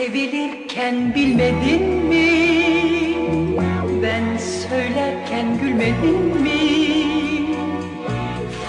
Sevilirken 0.00 1.14
bilmedin 1.14 1.82
mi? 1.82 2.26
Ben 4.02 4.36
söylerken 4.36 5.58
gülmedin 5.58 6.40
mi? 6.42 6.50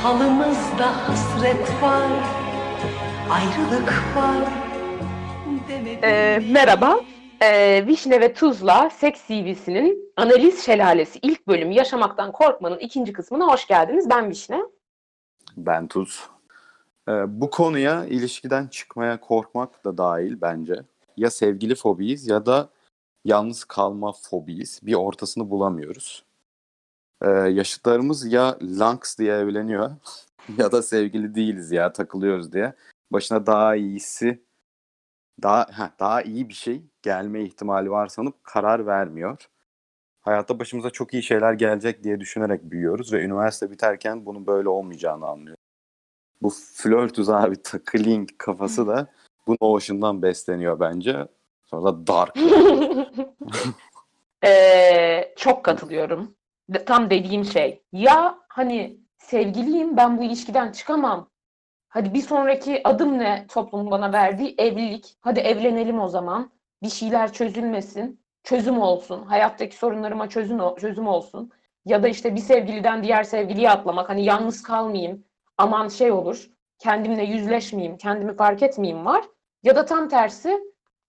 Falımızda 0.04 1.08
hasret 1.08 1.82
var, 1.82 2.12
ayrılık 3.30 3.94
var. 4.16 4.50
Demedin 5.70 6.00
Ee, 6.04 6.40
mi? 6.40 6.52
merhaba. 6.52 7.00
Ee, 7.42 7.84
Vişne 7.88 8.22
ve 8.22 8.34
Tuzla 8.34 8.90
Seks 8.90 9.28
CV'sinin 9.28 10.14
Analiz 10.18 10.66
Şelalesi 10.66 11.20
ilk 11.22 11.48
bölümü 11.48 11.74
Yaşamaktan 11.74 12.32
Korkmanın 12.32 12.80
ikinci 12.80 13.14
kısmına 13.14 13.48
hoş 13.48 13.68
geldiniz. 13.68 14.10
Ben 14.10 14.30
Vişne. 14.30 14.62
Ben 15.58 15.88
Tuz. 15.88 16.28
Ee, 17.10 17.12
bu 17.28 17.50
konuya 17.50 18.06
ilişkiden 18.06 18.68
çıkmaya 18.68 19.20
korkmak 19.20 19.86
da 19.86 19.98
dahil 19.98 20.42
bence. 20.42 20.76
Ya 21.18 21.30
sevgili 21.30 21.76
fobiyiz 21.76 22.28
ya 22.28 22.46
da 22.46 22.70
yalnız 23.26 23.64
kalma 23.64 24.14
fobiyiz. 24.30 24.80
Bir 24.84 24.94
ortasını 24.94 25.50
bulamıyoruz. 25.50 26.26
Ee, 27.22 27.30
yaşıtlarımız 27.30 28.34
ya 28.34 28.58
Lanks 28.62 29.18
diye 29.18 29.34
evleniyor 29.34 29.92
ya 30.58 30.72
da 30.72 30.82
sevgili 30.82 31.36
değiliz 31.36 31.72
ya 31.72 31.94
takılıyoruz 31.94 32.54
diye. 32.54 32.74
Başına 33.12 33.46
daha 33.46 33.76
iyisi 33.76 34.44
daha 35.44 35.68
heh, 35.72 36.00
daha 36.00 36.22
iyi 36.22 36.50
bir 36.50 36.54
şey 36.54 36.82
gelme 37.02 37.44
ihtimali 37.44 37.92
var 37.92 38.08
sanıp 38.08 38.44
karar 38.44 38.86
vermiyor. 38.86 39.50
Hayatta 40.22 40.60
başımıza 40.60 40.90
çok 40.90 41.14
iyi 41.14 41.24
şeyler 41.24 41.54
gelecek 41.54 42.04
diye 42.04 42.20
düşünerek 42.20 42.64
büyüyoruz 42.64 43.14
ve 43.14 43.24
üniversite 43.24 43.72
biterken 43.72 44.26
bunun 44.26 44.48
böyle 44.48 44.70
olmayacağını 44.70 45.28
anlıyoruz. 45.28 45.62
Bu 46.42 46.50
flörtüz 46.76 47.30
abi 47.30 47.62
takıling 47.64 48.30
kafası 48.38 48.88
da 48.88 49.08
bu 49.48 49.56
Notion'dan 49.62 50.22
besleniyor 50.22 50.80
bence. 50.80 51.28
Sonra 51.66 51.86
da 51.86 52.08
dark. 52.08 52.36
Ee, 54.44 55.34
çok 55.36 55.64
katılıyorum. 55.66 56.36
Tam 56.86 57.10
dediğim 57.10 57.46
şey. 57.46 57.82
Ya 57.94 58.40
hani 58.48 58.98
sevgiliyim 59.18 59.98
ben 59.98 60.18
bu 60.18 60.24
ilişkiden 60.24 60.72
çıkamam. 60.72 61.30
Hadi 61.90 62.14
bir 62.14 62.22
sonraki 62.22 62.82
adım 62.88 63.20
ne 63.20 63.46
toplumun 63.50 63.92
bana 63.92 64.14
verdiği 64.14 64.56
evlilik. 64.58 65.18
Hadi 65.22 65.40
evlenelim 65.40 66.00
o 66.00 66.08
zaman. 66.08 66.52
Bir 66.84 66.90
şeyler 66.90 67.34
çözülmesin. 67.34 68.22
Çözüm 68.44 68.82
olsun. 68.82 69.24
Hayattaki 69.24 69.78
sorunlarıma 69.78 70.30
çözüm, 70.30 70.76
çözüm 70.76 71.08
olsun. 71.08 71.52
Ya 71.86 72.04
da 72.04 72.08
işte 72.08 72.36
bir 72.36 72.42
sevgiliden 72.42 73.04
diğer 73.04 73.24
sevgiliye 73.24 73.70
atlamak. 73.70 74.10
Hani 74.10 74.26
yalnız 74.26 74.64
kalmayayım. 74.64 75.24
Aman 75.58 75.88
şey 75.88 76.12
olur. 76.12 76.50
Kendimle 76.80 77.24
yüzleşmeyeyim. 77.24 77.98
Kendimi 77.98 78.36
fark 78.36 78.64
etmeyeyim 78.64 79.06
var. 79.06 79.24
Ya 79.64 79.76
da 79.76 79.86
tam 79.86 80.10
tersi. 80.10 80.60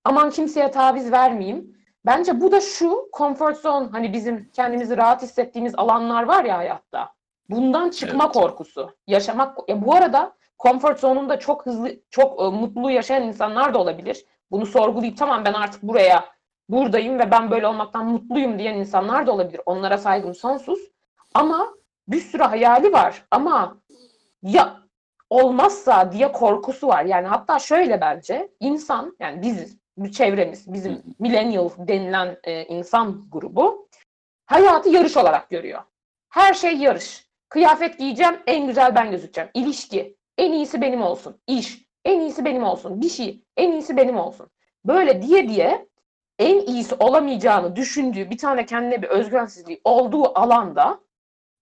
Aman 0.05 0.31
kimseye 0.31 0.70
taviz 0.70 1.12
vermeyeyim. 1.12 1.77
Bence 2.06 2.41
bu 2.41 2.53
da 2.53 2.61
şu 2.61 3.09
comfort 3.19 3.56
zone 3.59 3.89
hani 3.92 4.12
bizim 4.12 4.50
kendimizi 4.53 4.97
rahat 4.97 5.22
hissettiğimiz 5.22 5.75
alanlar 5.77 6.22
var 6.22 6.44
ya 6.44 6.59
hayatta. 6.59 7.12
Bundan 7.50 7.91
çıkma 7.91 8.25
Evet. 8.25 8.34
korkusu. 8.34 8.91
Yaşamak 9.06 9.59
ya 9.69 9.84
bu 9.86 9.94
arada 9.94 10.33
comfort 10.59 11.00
zone'unda 11.00 11.39
çok 11.39 11.67
hızlı 11.67 11.91
çok 12.11 12.41
e, 12.42 12.44
mutlu 12.44 12.91
yaşayan 12.91 13.22
insanlar 13.22 13.75
da 13.75 13.78
olabilir. 13.78 14.25
Bunu 14.50 14.66
sorgulayıp 14.66 15.19
tamam 15.19 15.44
ben 15.44 15.53
artık 15.53 15.83
buraya 15.83 16.25
buradayım 16.69 17.19
ve 17.19 17.31
ben 17.31 17.50
böyle 17.50 17.66
olmaktan 17.66 18.06
mutluyum 18.06 18.59
diyen 18.59 18.75
insanlar 18.75 19.27
da 19.27 19.33
olabilir. 19.33 19.61
Onlara 19.66 19.98
saygım 19.98 20.34
sonsuz. 20.34 20.78
Ama 21.34 21.69
bir 22.09 22.20
sürü 22.20 22.42
hayali 22.42 22.92
var. 22.92 23.25
Ama 23.31 23.77
ya 24.42 24.81
olmazsa 25.33 26.12
diye 26.12 26.33
korkusu 26.33 26.88
var. 26.88 27.05
Yani 27.05 27.27
hatta 27.27 27.58
şöyle 27.58 28.00
bence 28.00 28.48
insan 28.61 29.16
yani 29.20 29.66
bu 29.97 30.11
çevremiz, 30.11 30.72
bizim 30.72 31.02
millennial 31.19 31.70
denilen 31.78 32.36
e, 32.44 32.64
insan 32.64 33.25
grubu 33.33 33.88
hayatı 34.47 34.88
yarış 34.88 35.16
olarak 35.16 35.50
görüyor. 35.50 35.83
Her 36.28 36.55
şey 36.55 36.77
yarış. 36.77 37.28
Kıyafet 37.48 37.98
giyeceğim, 37.98 38.34
en 38.47 38.66
güzel 38.66 38.94
ben 38.94 39.10
gözükeceğim. 39.10 39.50
İlişki, 39.54 40.16
en 40.38 40.53
iyisi 40.53 40.81
benim 40.81 41.03
olsun. 41.03 41.41
İş, 41.47 41.87
en 42.04 42.21
iyisi 42.21 42.44
benim 42.44 42.65
olsun. 42.65 43.00
Bir 43.03 43.09
şey, 43.09 43.44
en 43.56 43.72
iyisi 43.72 43.97
benim 43.97 44.16
olsun. 44.16 44.50
Böyle 44.84 45.22
diye 45.22 45.48
diye 45.48 45.88
en 46.38 46.60
iyisi 46.60 46.94
olamayacağını 46.94 47.76
düşündüğü 47.76 48.31
bir 48.31 48.38
tane 48.38 48.66
kendine 48.66 49.03
bir 49.03 49.09
özgüvensizliği 49.09 49.81
olduğu 49.84 50.38
alanda 50.38 51.00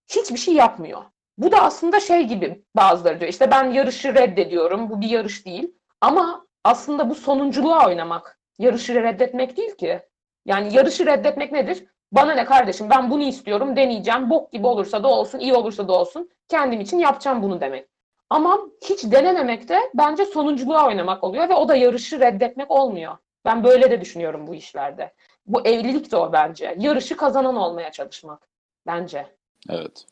hiçbir 0.08 0.38
şey 0.38 0.54
yapmıyor. 0.54 1.02
Bu 1.40 1.52
da 1.52 1.62
aslında 1.62 2.00
şey 2.00 2.22
gibi 2.22 2.62
bazıları 2.76 3.20
diyor. 3.20 3.30
İşte 3.30 3.50
ben 3.50 3.64
yarışı 3.64 4.14
reddediyorum. 4.14 4.90
Bu 4.90 5.00
bir 5.00 5.08
yarış 5.08 5.46
değil. 5.46 5.74
Ama 6.00 6.46
aslında 6.64 7.10
bu 7.10 7.14
sonunculuğa 7.14 7.86
oynamak. 7.86 8.38
Yarışı 8.58 8.94
reddetmek 8.94 9.56
değil 9.56 9.76
ki. 9.76 10.00
Yani 10.46 10.74
yarışı 10.74 11.06
reddetmek 11.06 11.52
nedir? 11.52 11.84
Bana 12.12 12.32
ne 12.34 12.44
kardeşim 12.44 12.90
ben 12.90 13.10
bunu 13.10 13.22
istiyorum 13.22 13.76
deneyeceğim. 13.76 14.30
Bok 14.30 14.52
gibi 14.52 14.66
olursa 14.66 15.02
da 15.02 15.08
olsun, 15.08 15.38
iyi 15.38 15.54
olursa 15.54 15.88
da 15.88 15.92
olsun. 15.92 16.30
Kendim 16.48 16.80
için 16.80 16.98
yapacağım 16.98 17.42
bunu 17.42 17.60
demek. 17.60 17.88
Ama 18.30 18.58
hiç 18.84 19.04
denememek 19.04 19.68
de 19.68 19.78
bence 19.94 20.24
sonunculuğa 20.24 20.86
oynamak 20.86 21.24
oluyor 21.24 21.48
ve 21.48 21.54
o 21.54 21.68
da 21.68 21.76
yarışı 21.76 22.20
reddetmek 22.20 22.70
olmuyor. 22.70 23.16
Ben 23.44 23.64
böyle 23.64 23.90
de 23.90 24.00
düşünüyorum 24.00 24.46
bu 24.46 24.54
işlerde. 24.54 25.12
Bu 25.46 25.66
evlilik 25.66 26.12
de 26.12 26.16
o 26.16 26.32
bence. 26.32 26.76
Yarışı 26.78 27.16
kazanan 27.16 27.56
olmaya 27.56 27.92
çalışmak. 27.92 28.48
Bence. 28.86 29.26
evet. 29.70 30.06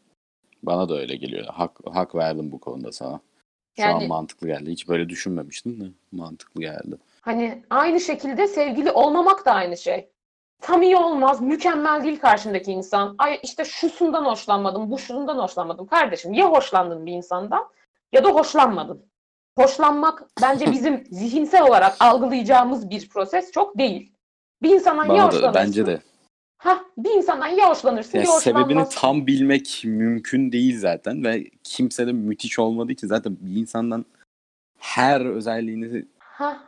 Bana 0.62 0.88
da 0.88 0.98
öyle 0.98 1.16
geliyor. 1.16 1.44
Hak, 1.46 1.78
hak 1.92 2.14
verdim 2.14 2.52
bu 2.52 2.60
konuda 2.60 2.92
sana. 2.92 3.20
Şu 3.76 3.82
Yani- 3.82 3.94
an 3.94 4.06
mantıklı 4.08 4.46
geldi. 4.46 4.70
Hiç 4.70 4.88
böyle 4.88 5.08
düşünmemiştim 5.08 5.80
de 5.80 5.84
mantıklı 6.12 6.60
geldi. 6.60 6.96
Hani 7.20 7.62
aynı 7.70 8.00
şekilde 8.00 8.46
sevgili 8.48 8.90
olmamak 8.90 9.46
da 9.46 9.52
aynı 9.52 9.76
şey. 9.76 10.08
Tam 10.60 10.82
iyi 10.82 10.96
olmaz, 10.96 11.40
mükemmel 11.40 12.04
değil 12.04 12.18
karşındaki 12.20 12.72
insan. 12.72 13.14
Ay 13.18 13.40
işte 13.42 13.64
şusundan 13.64 14.24
hoşlanmadım, 14.24 14.90
bu 14.90 14.98
şundan 14.98 15.38
hoşlanmadım. 15.38 15.86
Kardeşim 15.86 16.32
ya 16.32 16.50
hoşlandın 16.52 17.06
bir 17.06 17.12
insandan 17.12 17.68
ya 18.12 18.24
da 18.24 18.28
hoşlanmadın. 18.28 19.02
Hoşlanmak 19.58 20.22
bence 20.42 20.66
bizim 20.72 21.04
zihinsel 21.10 21.62
olarak 21.62 21.96
algılayacağımız 22.00 22.90
bir 22.90 23.08
proses 23.08 23.52
çok 23.52 23.78
değil. 23.78 24.12
Bir 24.62 24.70
insandan 24.74 25.04
ya 25.04 25.08
Bana 25.10 25.18
da 25.22 25.26
hoşlanırsın. 25.26 25.54
bence 25.54 25.86
de. 25.86 26.00
Hah, 26.58 26.84
bir 26.96 27.10
insandan 27.10 27.48
ya 27.48 27.70
hoşlanırsın 27.70 28.18
Yani 28.18 28.28
ya 28.28 28.32
sebebini 28.32 28.84
tam 28.90 29.26
bilmek 29.26 29.82
mümkün 29.84 30.52
değil 30.52 30.78
zaten 30.78 31.24
ve 31.24 31.50
kimse 31.64 32.06
de 32.06 32.12
müthiş 32.12 32.58
olmadığı 32.58 32.92
için 32.92 33.06
zaten 33.06 33.36
bir 33.40 33.60
insandan 33.60 34.04
her 34.78 35.20
özelliğini 35.20 36.04
Hah, 36.18 36.58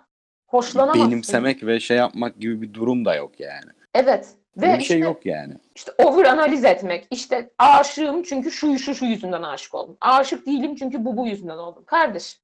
hoşlanamazsın. 0.46 1.10
benimsemek 1.10 1.66
ve 1.66 1.80
şey 1.80 1.96
yapmak 1.96 2.40
gibi 2.40 2.62
bir 2.62 2.74
durum 2.74 3.04
da 3.04 3.14
yok 3.14 3.40
yani. 3.40 3.70
Evet. 3.94 4.28
Ve 4.56 4.78
bir 4.78 4.84
şey 4.84 4.96
işte- 4.96 5.08
yok 5.08 5.26
yani. 5.26 5.54
İşte 5.74 5.92
over 5.98 6.24
analiz 6.24 6.64
etmek. 6.64 7.06
İşte 7.10 7.50
aşığım 7.58 8.22
çünkü 8.22 8.50
şu 8.50 8.78
şu 8.78 8.94
şu 8.94 9.04
yüzünden 9.04 9.42
aşık 9.42 9.74
oldum. 9.74 9.96
Aşık 10.00 10.46
değilim 10.46 10.76
çünkü 10.76 11.04
bu 11.04 11.16
bu 11.16 11.26
yüzünden 11.26 11.58
oldum. 11.58 11.84
Kardeş, 11.86 12.40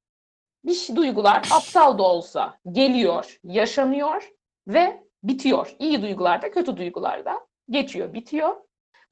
bir 0.65 0.75
şey, 0.75 0.97
duygular 0.97 1.43
aptal 1.51 1.99
da 1.99 2.03
olsa 2.03 2.59
geliyor, 2.73 3.39
yaşanıyor 3.45 4.31
ve 4.69 5.06
bitiyor. 5.29 5.75
İyi 5.79 6.03
duygularda, 6.03 6.51
kötü 6.51 6.77
duygularda 6.77 7.41
geçiyor, 7.71 8.15
bitiyor. 8.15 8.57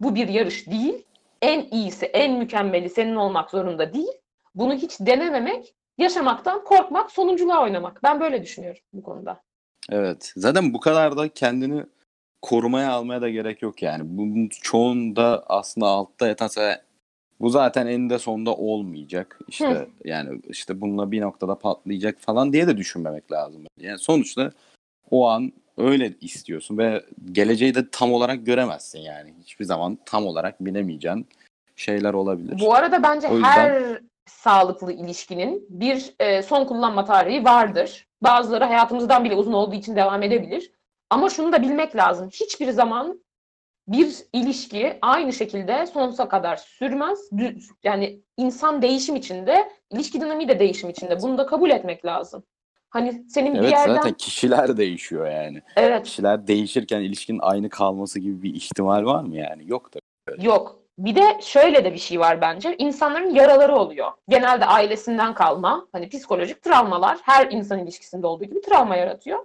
Bu 0.01 0.15
bir 0.15 0.29
yarış 0.29 0.67
değil. 0.67 1.07
En 1.43 1.67
iyisi, 1.71 2.07
en 2.07 2.39
mükemmeli 2.39 2.91
senin 2.91 3.15
olmak 3.15 3.51
zorunda 3.51 3.95
değil. 3.95 4.13
Bunu 4.55 4.75
hiç 4.75 5.01
denememek, 5.01 5.75
yaşamaktan 5.99 6.65
korkmak, 6.65 7.11
sonunculuğa 7.11 7.63
oynamak. 7.63 8.03
Ben 8.03 8.21
böyle 8.21 8.43
düşünüyorum 8.43 8.81
bu 8.93 9.03
konuda. 9.03 9.43
Evet. 9.91 10.33
Zaten 10.37 10.75
bu 10.75 10.81
kadar 10.81 11.17
da 11.17 11.29
kendini 11.29 11.85
korumaya 12.43 12.93
almaya 12.93 13.23
da 13.23 13.29
gerek 13.29 13.63
yok 13.63 13.83
yani. 13.83 14.03
Bunun 14.05 14.49
çoğunda 14.49 15.45
aslında 15.47 15.87
altta 15.87 16.29
yatan 16.29 16.49
bu 17.41 17.51
zaten 17.51 17.87
eninde 17.87 18.19
sonunda 18.19 18.55
olmayacak. 18.55 19.39
İşte 19.49 19.67
Hı. 19.67 19.87
yani 20.05 20.41
işte 20.49 20.81
bununla 20.81 21.11
bir 21.11 21.21
noktada 21.21 21.59
patlayacak 21.59 22.21
falan 22.21 22.53
diye 22.53 22.67
de 22.67 22.77
düşünmemek 22.77 23.33
lazım. 23.33 23.65
Yani 23.81 23.99
sonuçta 23.99 24.53
o 25.11 25.29
an 25.29 25.53
öyle 25.79 26.13
istiyorsun 26.21 26.79
ve 26.79 27.05
geleceği 27.33 27.75
de 27.75 27.91
tam 27.91 28.13
olarak 28.13 28.47
göremezsin 28.47 28.99
yani. 28.99 29.35
Hiçbir 29.41 29.65
zaman 29.65 29.99
tam 30.07 30.27
olarak 30.27 30.65
bilemeyeceğin 30.65 31.29
şeyler 31.77 32.15
olabilir. 32.15 32.61
Bu 32.61 32.75
arada 32.75 33.03
bence 33.03 33.29
O 33.29 33.35
yüzden- 33.35 33.49
her 33.51 33.99
sağlıklı 34.27 34.93
ilişkinin 34.93 35.67
bir 35.69 36.15
e, 36.21 36.43
son 36.43 36.65
kullanma 36.65 37.05
tarihi 37.05 37.45
vardır. 37.45 38.07
Bazıları 38.23 38.65
hayatımızdan 38.65 39.25
bile 39.25 39.35
uzun 39.35 39.53
olduğu 39.53 39.75
için 39.75 39.97
devam 39.97 40.23
edebilir. 40.23 40.71
Ama 41.11 41.31
şunu 41.31 41.53
da 41.53 41.63
bilmek 41.63 41.97
lazım. 41.97 42.29
Hiçbir 42.33 42.71
zaman 42.71 43.25
bir 43.89 44.17
ilişki 44.33 44.99
aynı 45.03 45.33
şekilde 45.33 45.87
sonsuza 45.87 46.29
kadar 46.29 46.57
sürmez. 46.57 47.31
Yani 47.85 48.21
insan 48.37 48.83
değişim 48.83 49.17
içinde, 49.17 49.71
ilişki 49.91 50.21
dinamiği 50.21 50.49
de 50.49 50.59
değişim 50.59 50.91
içinde. 50.91 51.23
Bunu 51.23 51.39
da 51.39 51.47
kabul 51.47 51.71
etmek 51.71 52.05
lazım. 52.05 52.43
Hani 52.95 53.25
senin 53.29 53.55
bir 53.55 53.59
Evet 53.59 53.71
yerden 53.73 53.95
zaten 53.95 54.13
kişiler 54.13 54.77
değişiyor 54.77 55.31
yani. 55.31 55.63
evet 55.77 56.05
Kişiler 56.05 56.47
değişirken 56.47 57.01
ilişkinin 57.01 57.39
aynı 57.43 57.69
kalması 57.69 58.21
gibi 58.21 58.43
bir 58.43 58.55
ihtimal 58.55 59.05
var 59.05 59.23
mı 59.23 59.37
yani? 59.37 59.63
Yok 59.67 59.95
da. 59.95 59.99
Yok. 60.43 60.79
Bir 60.99 61.15
de 61.17 61.39
şöyle 61.41 61.85
de 61.85 61.93
bir 61.93 61.99
şey 61.99 62.21
var 62.21 62.41
bence. 62.41 62.77
İnsanların 62.79 63.35
yaraları 63.35 63.77
oluyor. 63.77 64.11
Genelde 64.29 64.67
ailesinden 64.67 65.35
kalma, 65.35 65.87
hani 65.93 66.09
psikolojik 66.09 66.63
travmalar 66.63 67.19
her 67.23 67.51
insan 67.51 67.79
ilişkisinde 67.79 68.27
olduğu 68.27 68.45
gibi 68.45 68.61
travma 68.61 68.97
yaratıyor. 68.97 69.39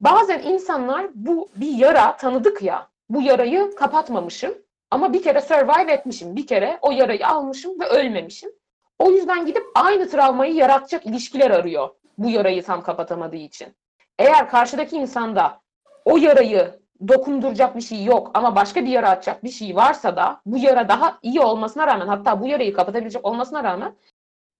bazen 0.00 0.42
insanlar 0.42 1.06
bu 1.14 1.48
bir 1.56 1.70
yara 1.70 2.16
tanıdık 2.16 2.62
ya. 2.62 2.88
Bu 3.08 3.22
yarayı 3.22 3.74
kapatmamışım 3.76 4.54
ama 4.90 5.12
bir 5.12 5.22
kere 5.22 5.40
survive 5.40 5.92
etmişim. 5.92 6.36
Bir 6.36 6.46
kere 6.46 6.78
o 6.82 6.90
yarayı 6.90 7.26
almışım 7.26 7.80
ve 7.80 7.86
ölmemişim. 7.86 8.50
O 8.98 9.10
yüzden 9.10 9.46
gidip 9.46 9.64
aynı 9.74 10.08
travmayı 10.10 10.54
yaratacak 10.54 11.06
ilişkiler 11.06 11.50
arıyor. 11.50 11.88
Bu 12.18 12.30
yarayı 12.30 12.62
tam 12.62 12.82
kapatamadığı 12.82 13.36
için. 13.36 13.74
Eğer 14.18 14.48
karşıdaki 14.48 14.96
insanda 14.96 15.60
o 16.04 16.16
yarayı 16.16 16.82
dokunduracak 17.08 17.76
bir 17.76 17.80
şey 17.80 18.04
yok 18.04 18.30
ama 18.34 18.56
başka 18.56 18.84
bir 18.84 18.90
yara 18.90 19.10
atacak 19.10 19.44
bir 19.44 19.50
şey 19.50 19.76
varsa 19.76 20.16
da 20.16 20.40
bu 20.46 20.58
yara 20.58 20.88
daha 20.88 21.18
iyi 21.22 21.40
olmasına 21.40 21.86
rağmen 21.86 22.06
hatta 22.06 22.40
bu 22.40 22.46
yarayı 22.46 22.74
kapatabilecek 22.74 23.24
olmasına 23.24 23.64
rağmen 23.64 23.94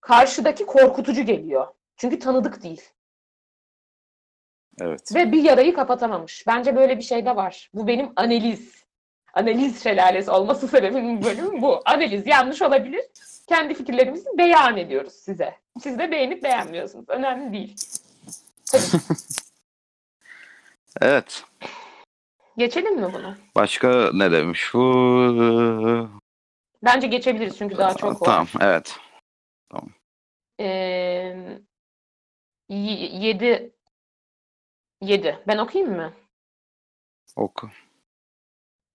karşıdaki 0.00 0.66
korkutucu 0.66 1.22
geliyor. 1.22 1.66
Çünkü 1.96 2.19
tanıdık 2.19 2.62
değil. 2.62 2.82
Evet. 4.81 5.14
Ve 5.14 5.32
bir 5.32 5.43
yarayı 5.43 5.75
kapatamamış. 5.75 6.46
Bence 6.46 6.76
böyle 6.76 6.98
bir 6.98 7.02
şey 7.02 7.26
de 7.26 7.37
var. 7.37 7.70
Bu 7.75 7.87
benim 7.87 8.12
analiz. 8.16 8.82
Analiz 9.34 9.82
şelalesi 9.82 10.31
olması 10.31 10.69
sebebimin 10.69 11.22
bölümü 11.25 11.62
bu. 11.62 11.82
Analiz 11.84 12.26
yanlış 12.26 12.62
olabilir. 12.62 13.05
Kendi 13.48 13.75
fikirlerimizi 13.75 14.28
beyan 14.38 14.76
ediyoruz 14.76 15.12
size. 15.12 15.62
Siz 15.80 15.98
de 15.98 16.10
beğenip 16.10 16.42
beğenmiyorsunuz. 16.42 17.08
Önemli 17.08 17.52
değil. 17.52 17.76
Evet. 21.00 21.44
Geçelim 22.56 22.96
mi 23.00 23.12
bunu? 23.12 23.36
Başka 23.56 24.10
ne 24.14 24.32
demiş 24.32 24.70
bu? 24.74 26.10
Bence 26.84 27.06
geçebiliriz 27.06 27.58
çünkü 27.58 27.78
daha 27.78 27.94
çok 27.94 28.22
var. 28.22 28.26
Tamam, 28.26 28.46
evet. 28.60 28.96
Ee, 30.60 30.66
y- 32.69 33.26
yedi. 33.26 33.72
Yedi. 35.00 35.42
Ben 35.46 35.58
okuyayım 35.58 35.96
mı? 35.96 36.12
Oku. 37.36 37.70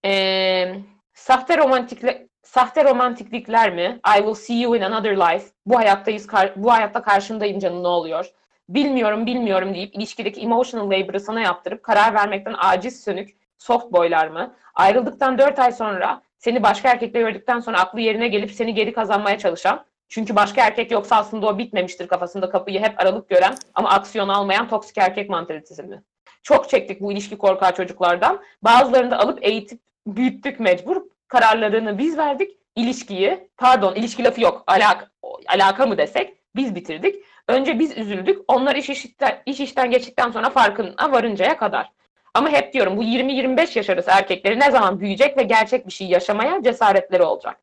Ee, 0.06 0.80
sahte 1.14 1.58
romantikle 1.58 2.27
sahte 2.48 2.84
romantiklikler 2.84 3.74
mi? 3.74 4.00
I 4.16 4.18
will 4.18 4.34
see 4.34 4.62
you 4.62 4.76
in 4.76 4.82
another 4.82 5.18
life. 5.18 5.46
Bu 5.66 5.78
hayattayız, 5.78 6.28
bu 6.56 6.72
hayatta 6.72 7.02
karşındayım 7.02 7.60
canım 7.60 7.84
ne 7.84 7.88
oluyor? 7.88 8.26
Bilmiyorum, 8.70 9.26
bilmiyorum 9.26 9.74
deyip 9.74 9.96
ilişkideki 9.96 10.42
emotional 10.42 10.92
labor'ı 10.92 11.20
sana 11.20 11.42
yaptırıp 11.42 11.84
karar 11.84 12.14
vermekten 12.14 12.56
aciz 12.58 13.04
sönük 13.04 13.38
soft 13.58 13.92
boylar 13.92 14.28
mı? 14.28 14.56
Ayrıldıktan 14.76 15.38
4 15.38 15.60
ay 15.60 15.72
sonra 15.72 16.22
seni 16.38 16.64
başka 16.64 16.90
erkekle 16.90 17.20
gördükten 17.20 17.60
sonra 17.60 17.80
aklı 17.80 18.02
yerine 18.02 18.28
gelip 18.28 18.52
seni 18.52 18.74
geri 18.74 18.94
kazanmaya 18.94 19.38
çalışan 19.38 19.86
çünkü 20.10 20.36
başka 20.36 20.66
erkek 20.68 20.92
yoksa 20.92 21.16
aslında 21.16 21.48
o 21.48 21.58
bitmemiştir 21.58 22.08
kafasında 22.08 22.50
kapıyı 22.50 22.80
hep 22.80 23.00
aralık 23.00 23.30
gören 23.30 23.56
ama 23.76 23.90
aksiyon 23.90 24.30
almayan 24.30 24.70
toksik 24.70 24.98
erkek 24.98 25.30
mantalitesi 25.30 25.84
mi? 25.84 26.04
Çok 26.44 26.70
çektik 26.70 27.02
bu 27.02 27.12
ilişki 27.12 27.38
korkağı 27.38 27.76
çocuklardan. 27.76 28.42
Bazılarını 28.62 29.12
da 29.12 29.20
alıp 29.20 29.40
eğitip 29.42 29.80
büyüttük 30.08 30.60
mecbur. 30.60 31.02
Kararlarını 31.28 31.98
biz 31.98 32.18
verdik. 32.18 32.58
İlişkiyi, 32.76 33.50
pardon 33.58 33.96
ilişki 33.96 34.24
lafı 34.24 34.42
yok. 34.42 34.64
Alaka, 34.68 35.08
alaka 35.48 35.86
mı 35.86 35.98
desek 35.98 36.38
biz 36.56 36.76
bitirdik. 36.76 37.16
Önce 37.48 37.80
biz 37.80 37.98
üzüldük. 37.98 38.42
Onlar 38.48 38.76
iş 38.76 38.90
işten, 38.90 39.42
iş 39.46 39.60
işten 39.60 39.92
geçtikten 39.92 40.32
sonra 40.32 40.50
farkına 40.50 41.12
varıncaya 41.12 41.58
kadar. 41.58 41.92
Ama 42.34 42.50
hep 42.50 42.74
diyorum 42.74 42.98
bu 42.98 43.04
20-25 43.04 43.78
yaş 43.78 43.90
arası 43.90 44.12
erkekleri 44.12 44.60
ne 44.60 44.72
zaman 44.72 45.00
büyüyecek 45.00 45.38
ve 45.38 45.44
gerçek 45.44 45.88
bir 45.88 45.92
şey 45.92 46.08
yaşamaya 46.08 46.64
cesaretleri 46.64 47.24
olacak. 47.24 47.58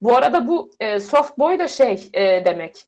Bu 0.00 0.16
arada 0.16 0.48
bu 0.48 0.70
e, 0.80 1.00
soft 1.00 1.38
boy 1.38 1.58
da 1.58 1.68
şey 1.68 2.10
e, 2.14 2.44
demek. 2.44 2.84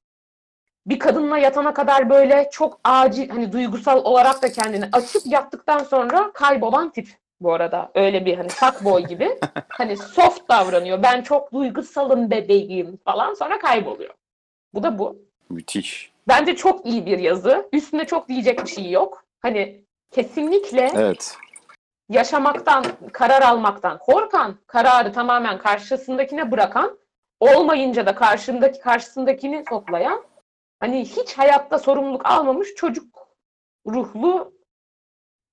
Bir 0.87 0.99
kadınla 0.99 1.39
yatana 1.39 1.75
kadar 1.75 2.11
böyle 2.11 2.49
çok 2.53 2.81
acil 2.85 3.29
hani 3.29 3.53
duygusal 3.53 4.05
olarak 4.05 4.43
da 4.43 4.53
kendini 4.53 4.85
açıp 4.93 5.23
yattıktan 5.27 5.79
sonra 5.79 6.33
kaybolan 6.33 6.91
tip 6.91 7.09
bu 7.41 7.53
arada. 7.53 7.91
Öyle 7.95 8.27
bir 8.27 8.37
hani 8.37 8.49
fuck 8.49 8.85
boy 8.85 9.03
gibi. 9.03 9.39
hani 9.69 9.97
soft 9.97 10.49
davranıyor. 10.49 11.03
Ben 11.03 11.23
çok 11.23 11.53
duygusalım 11.53 12.31
bebeğim 12.31 12.97
falan 12.97 13.35
sonra 13.35 13.59
kayboluyor. 13.59 14.15
Bu 14.75 14.83
da 14.83 14.99
bu. 14.99 15.19
Müthiş. 15.51 16.13
Bence 16.29 16.57
çok 16.57 16.87
iyi 16.87 17.07
bir 17.07 17.19
yazı. 17.19 17.69
Üstünde 17.73 18.05
çok 18.05 18.29
diyecek 18.29 18.65
bir 18.65 18.71
şey 18.71 18.91
yok. 18.91 19.25
Hani 19.41 19.85
kesinlikle 20.11 20.91
Evet. 20.95 21.37
yaşamaktan, 22.09 22.85
karar 23.13 23.43
almaktan 23.43 23.99
korkan, 23.99 24.57
kararı 24.67 25.13
tamamen 25.13 25.59
karşısındakine 25.59 26.51
bırakan, 26.51 26.99
olmayınca 27.41 28.07
da 28.07 28.15
karşındaki 28.15 28.81
karşısındakini 28.81 29.65
toplayan, 29.65 30.25
hani 30.81 31.05
hiç 31.05 31.39
hayatta 31.39 31.79
sorumluluk 31.79 32.27
almamış 32.27 32.75
çocuk 32.75 33.29
ruhlu 33.87 34.53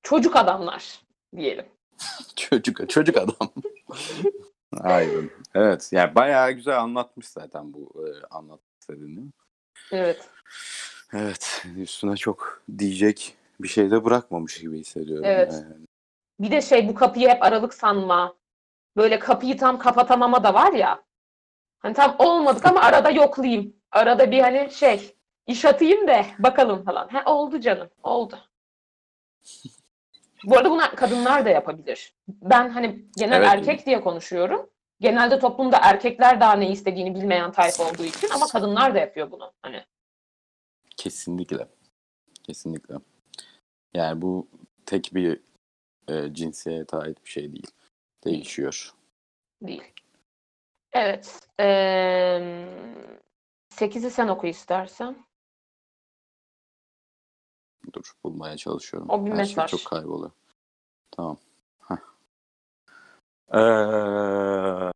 çocuk 0.04 0.36
adamlar 0.36 1.00
diyelim. 1.36 1.66
Çocuk 2.36 2.90
çocuk 2.90 3.18
adam. 3.18 3.36
Aynen. 4.82 5.30
Evet. 5.56 5.90
Yani 5.92 6.16
bayağı 6.16 6.52
güzel 6.52 6.80
anlatmış 6.80 7.28
zaten 7.28 7.74
bu 7.74 8.08
e, 8.08 8.12
istediğini. 8.80 9.32
Evet. 9.92 10.30
Evet. 11.14 11.66
Üstüne 11.78 12.16
çok 12.16 12.64
diyecek 12.78 13.36
bir 13.60 13.68
şey 13.68 13.92
de 13.92 14.06
bırakmamış 14.06 14.60
gibi 14.60 14.80
hissediyorum. 14.80 15.26
Evet. 15.26 15.54
Yani. 15.54 15.86
Bir 16.40 16.52
de 16.52 16.62
şey 16.62 16.88
bu 16.88 16.96
kapıyı 16.96 17.30
hep 17.30 17.44
aralık 17.44 17.74
sanma. 17.74 18.36
Böyle 18.98 19.20
kapıyı 19.20 19.58
tam 19.58 19.80
kapatamama 19.80 20.44
da 20.44 20.54
var 20.54 20.74
ya. 20.74 21.04
Hani 21.80 21.94
tam 21.94 22.16
olmadık 22.20 22.66
ama 22.66 22.82
arada 22.82 23.10
yoklayayım. 23.10 23.76
Arada 23.92 24.32
bir 24.32 24.40
hani 24.40 24.72
şey 24.72 25.16
iş 25.48 25.66
atayım 25.66 26.08
da 26.08 26.26
bakalım 26.40 26.84
falan. 26.84 27.08
He 27.14 27.24
oldu 27.24 27.60
canım. 27.60 27.90
Oldu. 28.04 28.40
Bu 30.46 30.58
arada 30.58 30.70
bunu 30.72 30.82
kadınlar 30.96 31.46
da 31.46 31.50
yapabilir. 31.50 32.14
Ben 32.28 32.70
hani 32.70 33.06
genel 33.18 33.38
Evet. 33.38 33.50
erkek 33.54 33.86
diye 33.86 34.02
konuşuyorum. 34.02 34.70
Genelde 35.00 35.40
toplumda 35.40 35.78
erkekler 35.82 36.40
daha 36.42 36.54
ne 36.54 36.72
istediğini 36.72 37.16
bilmeyen 37.16 37.52
tayfa 37.52 37.90
olduğu 37.90 38.04
için 38.04 38.30
ama 38.36 38.48
kadınlar 38.48 38.96
da 38.96 39.00
yapıyor 39.00 39.32
bunu. 39.32 39.54
Hani 39.62 39.84
Kesinlikle. 40.98 41.68
Kesinlikle. 42.44 42.96
Yani 43.94 44.22
bu 44.22 44.48
tek 44.86 45.10
bir 45.14 45.40
e, 46.08 46.34
cinsiyete 46.34 46.98
ait 46.98 47.26
bir 47.26 47.30
şey 47.30 47.52
değil. 47.52 47.72
Değişiyor. 48.26 48.94
değil. 49.62 49.84
Evet. 50.94 51.40
Eee 51.60 52.68
8'i 53.76 54.12
sen 54.12 54.28
oku 54.28 54.48
istersen. 54.48 55.16
Dur 57.94 58.12
bulmaya 58.24 58.58
çalışıyorum. 58.58 59.10
O 59.10 59.26
bir 59.26 59.32
Her 59.32 59.38
mesaj. 59.38 59.70
şey 59.72 59.80
çok 59.80 59.90
kayboluyor. 59.90 60.32
Tamam. 61.12 61.38
Heh. 61.80 61.98
Ee, 63.54 64.92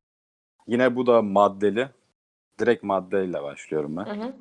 yine 0.67 0.95
bu 0.95 1.07
da 1.07 1.21
maddeli. 1.21 1.89
Direkt 2.59 2.83
maddeyle 2.83 3.43
başlıyorum 3.43 3.97
ben. 3.97 4.05
Hı 4.05 4.23
hı. 4.23 4.33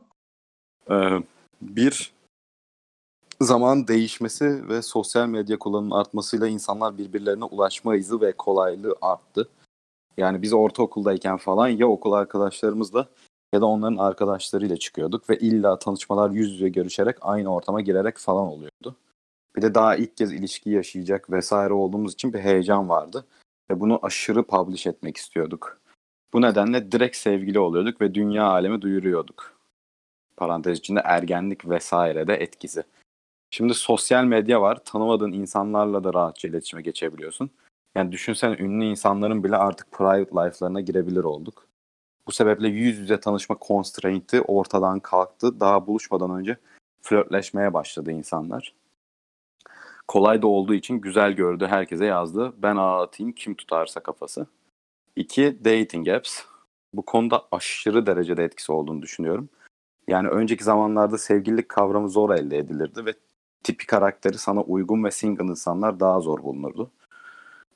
Ee, 0.90 1.22
bir 1.62 2.12
zaman 3.40 3.88
değişmesi 3.88 4.68
ve 4.68 4.82
sosyal 4.82 5.28
medya 5.28 5.58
kullanımının 5.58 6.00
artmasıyla 6.00 6.48
insanlar 6.48 6.98
birbirlerine 6.98 7.44
ulaşma 7.44 7.94
hızı 7.94 8.20
ve 8.20 8.32
kolaylığı 8.32 8.94
arttı. 9.02 9.48
Yani 10.16 10.42
biz 10.42 10.52
ortaokuldayken 10.52 11.36
falan 11.36 11.68
ya 11.68 11.86
okul 11.88 12.12
arkadaşlarımızla 12.12 13.08
ya 13.54 13.60
da 13.60 13.66
onların 13.66 13.96
arkadaşlarıyla 13.96 14.76
çıkıyorduk 14.76 15.30
ve 15.30 15.38
illa 15.38 15.78
tanışmalar 15.78 16.30
yüz 16.30 16.52
yüze 16.52 16.68
görüşerek 16.68 17.16
aynı 17.20 17.54
ortama 17.54 17.80
girerek 17.80 18.18
falan 18.18 18.46
oluyordu. 18.46 18.96
Bir 19.56 19.62
de 19.62 19.74
daha 19.74 19.96
ilk 19.96 20.16
kez 20.16 20.32
ilişki 20.32 20.70
yaşayacak 20.70 21.30
vesaire 21.30 21.72
olduğumuz 21.72 22.12
için 22.12 22.32
bir 22.32 22.38
heyecan 22.38 22.88
vardı 22.88 23.24
ve 23.70 23.80
bunu 23.80 23.98
aşırı 24.02 24.42
publish 24.42 24.86
etmek 24.86 25.16
istiyorduk. 25.16 25.80
Bu 26.32 26.42
nedenle 26.42 26.92
direkt 26.92 27.16
sevgili 27.16 27.58
oluyorduk 27.58 28.00
ve 28.00 28.14
dünya 28.14 28.44
alemi 28.44 28.82
duyuruyorduk 28.82 29.56
parantez 30.36 30.78
içinde 30.78 31.00
ergenlik 31.04 31.68
vesaire 31.68 32.26
de 32.26 32.34
etkisi. 32.34 32.82
Şimdi 33.50 33.74
sosyal 33.74 34.24
medya 34.24 34.62
var. 34.62 34.84
Tanımadığın 34.84 35.32
insanlarla 35.32 36.04
da 36.04 36.14
rahatça 36.14 36.48
iletişime 36.48 36.82
geçebiliyorsun. 36.82 37.50
Yani 37.94 38.12
düşünsene 38.12 38.56
ünlü 38.58 38.84
insanların 38.84 39.44
bile 39.44 39.56
artık 39.56 39.92
private 39.92 40.30
life'larına 40.30 40.80
girebilir 40.80 41.24
olduk. 41.24 41.68
Bu 42.26 42.32
sebeple 42.32 42.68
yüz 42.68 42.98
yüze 42.98 43.20
tanışma 43.20 43.56
constraint'i 43.66 44.40
ortadan 44.40 45.00
kalktı. 45.00 45.60
Daha 45.60 45.86
buluşmadan 45.86 46.30
önce 46.30 46.56
flörtleşmeye 47.02 47.74
başladı 47.74 48.12
insanlar. 48.12 48.74
Kolay 50.08 50.42
da 50.42 50.46
olduğu 50.46 50.74
için 50.74 51.00
güzel 51.00 51.32
gördü 51.32 51.66
herkese 51.66 52.04
yazdı. 52.04 52.52
Ben 52.58 52.76
atayım 52.76 53.32
kim 53.32 53.54
tutarsa 53.54 54.00
kafası. 54.00 54.46
İki, 55.16 55.64
dating 55.64 56.08
apps. 56.08 56.42
Bu 56.92 57.02
konuda 57.02 57.48
aşırı 57.52 58.06
derecede 58.06 58.44
etkisi 58.44 58.72
olduğunu 58.72 59.02
düşünüyorum. 59.02 59.48
Yani 60.08 60.28
önceki 60.28 60.64
zamanlarda 60.64 61.18
sevgililik 61.18 61.68
kavramı 61.68 62.08
zor 62.08 62.30
elde 62.30 62.58
edilirdi 62.58 63.06
ve 63.06 63.14
tipi 63.62 63.86
karakteri 63.86 64.38
sana 64.38 64.62
uygun 64.62 65.04
ve 65.04 65.10
single 65.10 65.44
insanlar 65.44 66.00
daha 66.00 66.20
zor 66.20 66.42
bulunurdu. 66.42 66.90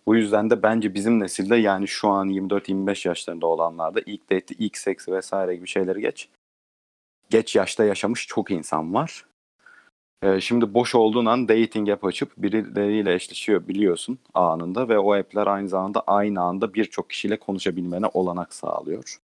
Bu 0.06 0.16
yüzden 0.16 0.50
de 0.50 0.62
bence 0.62 0.94
bizim 0.94 1.20
nesilde 1.20 1.56
yani 1.56 1.88
şu 1.88 2.08
an 2.08 2.28
24-25 2.28 3.08
yaşlarında 3.08 3.46
olanlarda 3.46 4.00
ilk 4.06 4.30
date'i, 4.30 4.56
ilk 4.58 4.78
seksi 4.78 5.12
vesaire 5.12 5.56
gibi 5.56 5.68
şeyleri 5.68 6.00
geç. 6.00 6.28
Geç 7.30 7.56
yaşta 7.56 7.84
yaşamış 7.84 8.26
çok 8.26 8.50
insan 8.50 8.94
var. 8.94 9.24
Ee, 10.22 10.40
şimdi 10.40 10.74
boş 10.74 10.94
olduğun 10.94 11.26
an 11.26 11.48
dating 11.48 11.88
app 11.90 12.04
açıp 12.04 12.32
birileriyle 12.36 13.14
eşleşiyor 13.14 13.68
biliyorsun 13.68 14.18
anında 14.34 14.88
ve 14.88 14.98
o 14.98 15.14
app'ler 15.14 15.46
aynı 15.46 15.68
zamanda 15.68 16.00
aynı 16.00 16.40
anda 16.40 16.74
birçok 16.74 17.10
kişiyle 17.10 17.38
konuşabilmene 17.38 18.06
olanak 18.06 18.54
sağlıyor. 18.54 19.20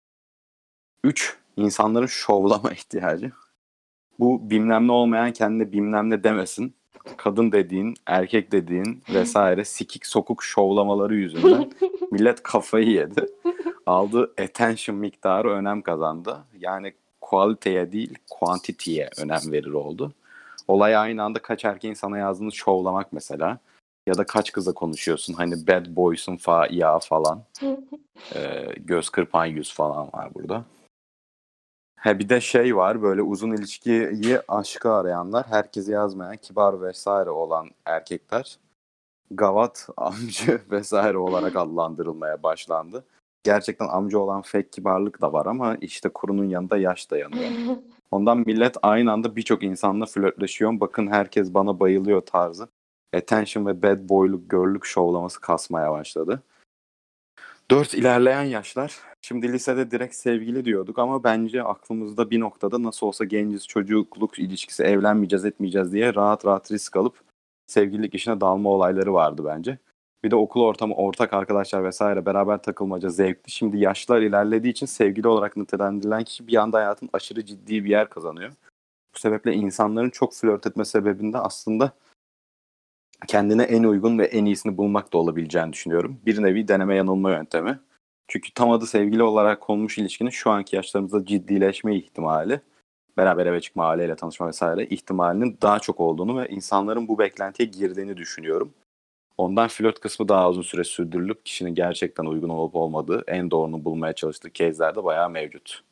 3. 1.04 1.36
insanların 1.56 2.06
şovlama 2.06 2.70
ihtiyacı. 2.72 3.32
Bu 4.18 4.50
bilmem 4.50 4.88
ne 4.88 4.92
olmayan 4.92 5.32
kendine 5.32 5.72
bilmem 5.72 6.10
ne 6.10 6.24
demesin. 6.24 6.74
Kadın 7.16 7.52
dediğin, 7.52 7.94
erkek 8.06 8.52
dediğin 8.52 9.02
vesaire 9.14 9.64
sikik 9.64 10.06
sokuk 10.06 10.44
şovlamaları 10.44 11.14
yüzünden 11.14 11.70
millet 12.10 12.42
kafayı 12.42 12.90
yedi. 12.90 13.26
Aldığı 13.86 14.32
attention 14.40 14.98
miktarı 14.98 15.50
önem 15.50 15.82
kazandı. 15.82 16.44
Yani 16.58 16.92
kualiteye 17.20 17.92
değil 17.92 18.14
quantity'ye 18.30 19.10
önem 19.18 19.52
verir 19.52 19.72
oldu. 19.72 20.12
Olay 20.68 20.96
aynı 20.96 21.22
anda 21.22 21.38
kaç 21.38 21.64
erkeğin 21.64 21.94
sana 21.94 22.18
yazdığını 22.18 22.52
şovlamak 22.52 23.12
mesela. 23.12 23.58
Ya 24.06 24.18
da 24.18 24.26
kaç 24.26 24.52
kızla 24.52 24.72
konuşuyorsun 24.72 25.34
hani 25.34 25.66
bad 25.66 25.86
boys'un 25.96 26.36
fa 26.36 26.66
ya 26.70 26.98
falan. 26.98 27.42
Ee, 28.34 28.66
göz 28.76 29.08
kırpan 29.08 29.46
yüz 29.46 29.74
falan 29.74 30.06
var 30.12 30.34
burada. 30.34 30.64
He 31.96 32.18
bir 32.18 32.28
de 32.28 32.40
şey 32.40 32.76
var 32.76 33.02
böyle 33.02 33.22
uzun 33.22 33.52
ilişkiyi 33.52 34.40
aşkı 34.48 34.92
arayanlar, 34.92 35.46
herkese 35.46 35.92
yazmayan, 35.92 36.36
kibar 36.36 36.82
vesaire 36.82 37.30
olan 37.30 37.70
erkekler 37.84 38.58
gavat, 39.30 39.88
amcı 39.96 40.60
vesaire 40.70 41.18
olarak 41.18 41.56
adlandırılmaya 41.56 42.42
başlandı. 42.42 43.04
Gerçekten 43.42 43.88
amca 43.88 44.18
olan 44.18 44.42
fake 44.42 44.70
kibarlık 44.70 45.20
da 45.20 45.32
var 45.32 45.46
ama 45.46 45.76
işte 45.80 46.08
kurunun 46.08 46.48
yanında 46.48 46.76
yaş 46.76 47.10
dayanıyor. 47.10 47.50
Ondan 48.10 48.38
millet 48.38 48.76
aynı 48.82 49.12
anda 49.12 49.36
birçok 49.36 49.62
insanla 49.62 50.06
flörtleşiyor. 50.06 50.80
Bakın 50.80 51.06
herkes 51.06 51.54
bana 51.54 51.80
bayılıyor 51.80 52.20
tarzı. 52.20 52.68
Attention 53.16 53.66
ve 53.66 53.82
bad 53.82 54.08
boyluk, 54.08 54.50
görlük 54.50 54.84
şovlaması 54.84 55.40
kasmaya 55.40 55.92
başladı. 55.92 56.42
Dört 57.70 57.94
ilerleyen 57.94 58.42
yaşlar. 58.42 58.96
Şimdi 59.20 59.52
lisede 59.52 59.90
direkt 59.90 60.14
sevgili 60.14 60.64
diyorduk 60.64 60.98
ama 60.98 61.24
bence 61.24 61.62
aklımızda 61.62 62.30
bir 62.30 62.40
noktada 62.40 62.82
nasıl 62.82 63.06
olsa 63.06 63.24
genciz 63.24 63.66
çocukluk 63.66 64.38
ilişkisi 64.38 64.82
evlenmeyeceğiz 64.82 65.44
etmeyeceğiz 65.44 65.92
diye 65.92 66.14
rahat 66.14 66.46
rahat 66.46 66.72
risk 66.72 66.96
alıp 66.96 67.20
sevgililik 67.66 68.14
işine 68.14 68.40
dalma 68.40 68.70
olayları 68.70 69.14
vardı 69.14 69.42
bence. 69.46 69.78
Bir 70.24 70.30
de 70.30 70.36
okul 70.36 70.60
ortamı, 70.62 70.94
ortak 70.94 71.32
arkadaşlar 71.32 71.84
vesaire 71.84 72.26
beraber 72.26 72.62
takılmaca 72.62 73.08
zevkli. 73.08 73.50
Şimdi 73.50 73.78
yaşlar 73.78 74.20
ilerlediği 74.22 74.72
için 74.72 74.86
sevgili 74.86 75.28
olarak 75.28 75.56
nitelendirilen 75.56 76.24
kişi 76.24 76.46
bir 76.46 76.56
anda 76.56 76.78
hayatın 76.78 77.10
aşırı 77.12 77.44
ciddi 77.44 77.84
bir 77.84 77.90
yer 77.90 78.08
kazanıyor. 78.10 78.52
Bu 79.14 79.18
sebeple 79.18 79.54
insanların 79.54 80.10
çok 80.10 80.34
flört 80.34 80.66
etme 80.66 80.84
sebebinde 80.84 81.38
aslında 81.38 81.92
kendine 83.26 83.62
en 83.62 83.82
uygun 83.82 84.18
ve 84.18 84.24
en 84.26 84.44
iyisini 84.44 84.76
bulmak 84.76 85.12
da 85.12 85.18
olabileceğini 85.18 85.72
düşünüyorum. 85.72 86.20
Bir 86.26 86.42
nevi 86.42 86.68
deneme 86.68 86.96
yanılma 86.96 87.30
yöntemi. 87.30 87.78
Çünkü 88.28 88.54
tam 88.54 88.70
adı 88.70 88.86
sevgili 88.86 89.22
olarak 89.22 89.60
konmuş 89.60 89.98
ilişkinin 89.98 90.30
şu 90.30 90.50
anki 90.50 90.76
yaşlarımızda 90.76 91.24
ciddileşme 91.24 91.96
ihtimali, 91.96 92.60
beraber 93.16 93.46
eve 93.46 93.60
çıkma, 93.60 93.86
aileyle 93.86 94.16
tanışma 94.16 94.48
vesaire 94.48 94.86
ihtimalinin 94.86 95.58
daha 95.62 95.78
çok 95.78 96.00
olduğunu 96.00 96.40
ve 96.40 96.48
insanların 96.48 97.08
bu 97.08 97.18
beklentiye 97.18 97.68
girdiğini 97.68 98.16
düşünüyorum. 98.16 98.74
Ondan 99.38 99.68
flört 99.68 100.00
kısmı 100.00 100.28
daha 100.28 100.50
uzun 100.50 100.62
süre 100.62 100.84
sürdürülüp 100.84 101.46
kişinin 101.46 101.74
gerçekten 101.74 102.24
uygun 102.24 102.48
olup 102.48 102.74
olmadığı, 102.74 103.24
en 103.26 103.50
doğrunu 103.50 103.84
bulmaya 103.84 104.12
çalıştığı 104.12 104.52
case'ler 104.52 104.94
de 104.94 105.04
bayağı 105.04 105.30
mevcut. 105.30 105.82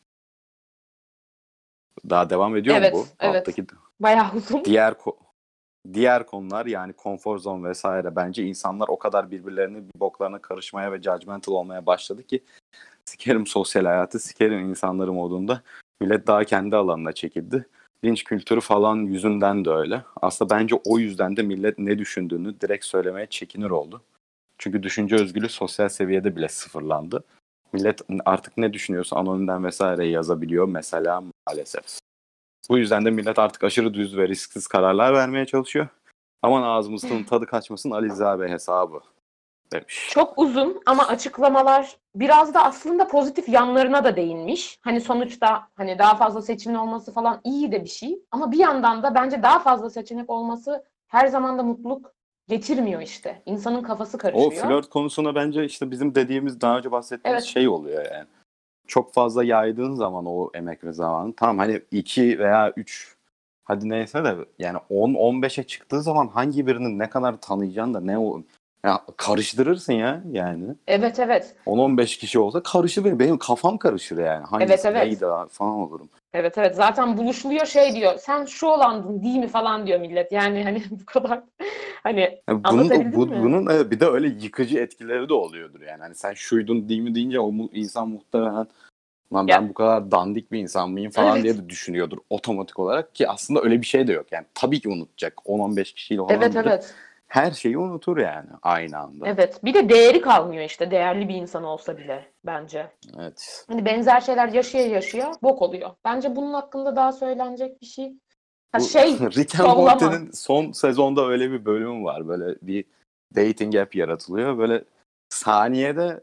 Daha 2.11 2.31
devam 2.31 2.57
ediyor 2.57 2.77
Evet, 2.77 2.93
mu 2.93 2.99
bu? 2.99 3.07
evet. 3.21 3.37
Alttaki 3.37 3.65
Bayağı 4.01 4.35
uzun. 4.37 4.65
diğer 4.65 4.93
ko- 4.93 5.17
diğer 5.93 6.27
konular 6.27 6.67
yani 6.67 6.93
konfor 6.93 7.39
zone 7.39 7.69
vesaire 7.69 8.17
bence 8.17 8.45
insanlar 8.45 8.89
o 8.89 8.99
kadar 8.99 9.31
birbirlerinin 9.31 9.89
bir 9.89 10.01
boklarına 10.01 10.39
karışmaya 10.39 10.93
ve 10.93 11.03
judgmental 11.03 11.53
olmaya 11.53 11.87
başladı 11.87 12.23
ki 12.23 12.45
sikerim 13.05 13.47
sosyal 13.47 13.85
hayatı, 13.85 14.19
sikerim 14.19 14.71
insanları 14.71 15.13
modunda 15.13 15.63
millet 16.01 16.27
daha 16.27 16.45
kendi 16.45 16.77
alanına 16.77 17.13
çekildi. 17.13 17.67
Linç 18.05 18.25
kültürü 18.25 18.61
falan 18.61 18.97
yüzünden 18.97 19.65
de 19.65 19.71
öyle. 19.71 20.03
Aslında 20.23 20.55
bence 20.55 20.77
o 20.85 20.99
yüzden 20.99 21.37
de 21.37 21.43
millet 21.43 21.79
ne 21.79 21.99
düşündüğünü 21.99 22.61
direkt 22.61 22.85
söylemeye 22.85 23.27
çekinir 23.27 23.71
oldu. 23.71 24.03
Çünkü 24.59 24.83
düşünce 24.83 25.17
özgürlüğü 25.17 25.49
sosyal 25.49 25.89
seviyede 25.89 26.37
bile 26.37 26.49
sıfırlandı. 26.49 27.25
Millet 27.73 28.01
artık 28.25 28.57
ne 28.57 28.73
düşünüyorsa 28.73 29.17
anonimden 29.17 29.65
vesaire 29.65 30.07
yazabiliyor 30.07 30.69
mesela 30.69 31.23
maalesef. 31.47 31.85
Bu 32.71 32.79
yüzden 32.79 33.05
de 33.05 33.11
millet 33.11 33.39
artık 33.39 33.65
aşırı 33.65 33.95
düz 33.95 34.17
ve 34.17 34.29
risksiz 34.29 34.67
kararlar 34.67 35.15
vermeye 35.15 35.47
çalışıyor. 35.47 35.89
Aman 36.43 36.63
ağzımızın 36.63 37.25
tadı 37.29 37.47
kaçmasın 37.47 37.91
Ali 37.91 38.09
Rıza 38.09 38.41
Bey 38.41 38.49
hesabı 38.49 39.01
demiş. 39.73 40.09
Çok 40.11 40.39
uzun 40.39 40.83
ama 40.87 41.07
açıklamalar 41.09 41.97
biraz 42.15 42.55
da 42.55 42.65
aslında 42.65 43.09
pozitif 43.09 43.49
yanlarına 43.49 44.05
da 44.05 44.17
değinmiş. 44.17 44.79
Hani 44.81 45.01
sonuçta 45.01 45.69
hani 45.75 45.99
daha 45.99 46.15
fazla 46.15 46.43
seçenek 46.43 46.81
olması 46.81 47.13
falan 47.13 47.41
iyi 47.45 47.73
de 47.73 47.85
bir 47.85 47.89
şey. 47.89 48.19
Ama 48.31 48.53
bir 48.53 48.59
yandan 48.59 49.03
da 49.03 49.15
bence 49.15 49.43
daha 49.43 49.59
fazla 49.59 49.91
seçenek 49.91 50.31
olması 50.31 50.85
her 51.09 51.27
zaman 51.27 51.59
da 51.59 51.63
mutluluk 51.63 52.15
getirmiyor 52.49 53.01
işte. 53.03 53.43
İnsanın 53.47 53.83
kafası 53.83 54.17
O 54.17 54.21
karışıyor. 54.21 54.67
flört 54.67 54.89
konusuna 54.91 55.35
bence 55.35 55.65
işte 55.65 55.91
bizim 55.91 56.15
dediğimiz 56.15 56.61
daha 56.61 56.79
önce 56.79 56.91
bahsettiğimiz 56.93 57.43
Evet. 57.45 57.53
şey 57.55 57.69
oluyor 57.69 58.05
yani. 58.13 58.27
Çok 58.87 59.15
fazla 59.15 59.45
yaydığın 59.45 59.95
zaman 59.95 60.27
o 60.27 60.51
emek 60.55 60.85
ve 60.85 60.93
zamanı 60.93 61.33
tamam 61.37 61.59
hani 61.59 61.83
2 61.91 62.39
veya 62.39 62.73
3 62.77 63.17
hadi 63.65 63.89
neyse 63.89 64.25
de 64.25 64.37
yani 64.59 64.79
10-15'e 64.91 65.63
çıktığı 65.63 66.03
zaman 66.03 66.29
hangi 66.29 66.67
birinin 66.67 66.99
ne 66.99 67.11
kadar 67.11 67.41
tanıyacaksın 67.41 67.95
da 67.95 68.01
ne 68.01 68.19
o 68.19 68.43
ya 68.85 69.01
karıştırırsın 69.17 69.93
ya 69.93 70.23
yani. 70.33 70.65
Evet 70.87 71.19
evet. 71.19 71.57
10-15 71.67 72.19
kişi 72.19 72.39
olsa 72.39 72.63
karışır 72.63 73.05
benim, 73.05 73.19
benim 73.19 73.39
kafam 73.39 73.79
karışır 73.79 74.19
yani. 74.19 74.47
Hangisi 74.47 74.73
Evet, 74.73 74.85
evet. 74.85 75.07
neydi 75.07 75.25
falan 75.51 75.73
olurum. 75.73 76.09
Evet 76.35 76.59
evet. 76.59 76.77
Zaten 76.77 77.17
buluşuluyor 77.17 77.67
şey 77.67 77.95
diyor. 77.95 78.15
Sen 78.19 78.45
şu 78.45 78.67
olandın 78.67 79.23
değil 79.23 79.37
mi 79.37 79.49
falan 79.49 79.87
diyor 79.87 80.01
millet. 80.01 80.33
Yani 80.33 80.65
hani 80.65 80.83
bu 80.91 81.07
kadar 81.07 81.41
hani 82.03 82.39
bunun, 82.49 83.13
bu, 83.13 83.27
mi? 83.27 83.43
bunun 83.43 83.91
bir 83.91 84.01
de 84.01 84.07
öyle 84.07 84.29
yıkıcı 84.29 84.79
etkileri 84.79 85.29
de 85.29 85.35
oluyordur 85.35 85.81
yani. 85.81 86.01
Hani 86.03 86.15
sen 86.15 86.35
şuydun 86.35 86.89
değil 86.89 87.01
mi 87.01 87.15
deyince 87.15 87.41
o 87.41 87.53
mu- 87.53 87.71
insan 87.73 88.09
muhtemelen 88.09 88.67
lan 89.35 89.49
ben 89.49 89.53
Ya. 89.53 89.69
bu 89.69 89.75
kadar 89.75 90.11
dandik 90.11 90.53
bir 90.53 90.59
insan 90.59 90.91
mıyım 90.91 91.11
falan 91.11 91.35
Evet. 91.35 91.45
diye 91.45 91.59
de 91.59 91.69
düşünüyordur 91.69 92.19
otomatik 92.31 92.79
olarak 92.79 93.15
ki 93.15 93.29
aslında 93.29 93.63
öyle 93.63 93.81
bir 93.81 93.87
şey 93.87 94.07
de 94.07 94.13
yok. 94.13 94.27
Yani 94.33 94.47
tabii 94.55 94.81
ki 94.81 94.89
unutacak 94.89 95.35
10-15 95.47 95.95
kişiyle 95.95 96.21
olan 96.21 96.35
evet 96.35 96.57
evet. 96.57 96.95
Her 97.29 97.51
şeyi 97.51 97.79
unutur 97.79 98.17
yani 98.17 98.49
aynı 98.63 98.99
anda. 98.99 99.29
Evet. 99.29 99.65
Bir 99.65 99.75
de 99.75 99.89
değeri 99.89 100.21
kalmıyor 100.21 100.65
işte. 100.65 100.91
Değerli 100.91 101.29
bir 101.29 101.35
insan 101.35 101.65
olsa 101.65 101.99
bile 101.99 102.33
bence. 102.47 102.91
Evet. 103.19 103.65
Hani 103.69 103.85
benzer 103.85 104.21
şeyler 104.21 104.49
yaşaya 104.49 104.87
yaşaya 104.87 105.33
bok 105.43 105.63
oluyor. 105.63 105.91
Bence 106.05 106.37
bunun 106.37 106.53
hakkında 106.55 106.97
daha 106.97 107.13
söylenecek 107.13 107.81
bir 107.81 107.87
şey. 107.87 108.13
Ha 108.73 108.79
Bu 108.79 108.85
şey 108.85 109.13
Rick 109.19 109.61
and. 109.61 109.77
Morty'nin 109.77 110.31
son 110.31 110.73
sezonda 110.73 111.27
öyle 111.27 111.51
bir 111.51 111.65
bölümü 111.65 112.05
var. 112.05 112.29
Böyle 112.29 112.57
bir 112.63 112.85
dating 113.37 113.77
app 113.77 113.95
yaratılıyor. 113.95 114.59
Böyle 114.59 114.85
saniyede 115.29 116.21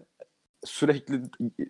sürekli 0.65 1.21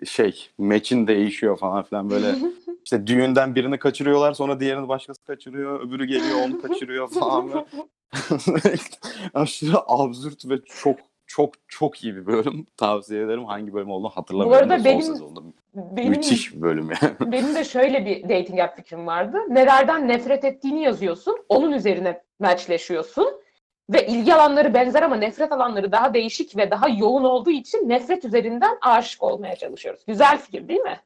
şey 0.06 0.50
meçin 0.58 1.08
değişiyor 1.08 1.58
falan 1.58 1.84
filan 1.84 2.10
böyle 2.10 2.36
işte 2.84 3.08
düğünden 3.08 3.56
birini 3.56 3.80
kaçırıyorlar 3.80 4.34
sonra 4.34 4.60
diğerini 4.60 4.88
başkası 4.88 5.24
kaçırıyor 5.24 5.88
öbürü 5.88 6.06
geliyor 6.06 6.40
onu 6.46 6.62
kaçırıyor 6.62 7.10
falan 7.10 7.48
böyle. 7.48 7.66
aşırı 9.34 9.78
absürt 9.88 10.50
ve 10.50 10.56
çok 10.66 11.00
çok 11.28 11.54
çok 11.68 12.04
iyi 12.04 12.16
bir 12.16 12.26
bölüm 12.26 12.66
tavsiye 12.78 13.24
ederim 13.24 13.46
hangi 13.46 13.74
bölüm 13.74 13.92
olduğunu 13.92 14.10
hatırlamıyorum 14.10 14.58
arada 14.72 14.74
da 14.74 14.78
son 14.78 14.86
benim- 14.86 15.02
sezonda 15.02 15.40
benim, 15.74 16.10
müthiş 16.10 16.56
bir 16.56 16.62
bölüm 16.62 16.90
yani. 17.02 17.14
benim 17.32 17.56
de 17.56 17.64
şöyle 17.64 18.06
bir 18.06 18.24
dating 18.24 18.60
app 18.60 18.76
fikrim 18.76 19.08
vardı. 19.08 19.38
Nelerden 19.50 20.08
nefret 20.08 20.46
ettiğini 20.46 20.84
yazıyorsun. 20.84 21.38
Onun 21.50 21.72
üzerine 21.72 22.22
matchleşiyorsun. 22.40 23.42
Ve 23.90 24.08
ilgi 24.08 24.34
alanları 24.34 24.74
benzer 24.74 25.02
ama 25.02 25.16
nefret 25.16 25.52
alanları 25.52 25.92
daha 25.92 26.14
değişik 26.14 26.58
ve 26.58 26.72
daha 26.72 26.90
yoğun 26.90 27.24
olduğu 27.24 27.52
için 27.52 27.90
nefret 27.90 28.26
üzerinden 28.26 28.78
aşık 28.82 29.24
olmaya 29.24 29.56
çalışıyoruz. 29.56 30.02
Güzel 30.08 30.38
fikir 30.38 30.68
değil 30.68 30.80
mi? 30.80 31.00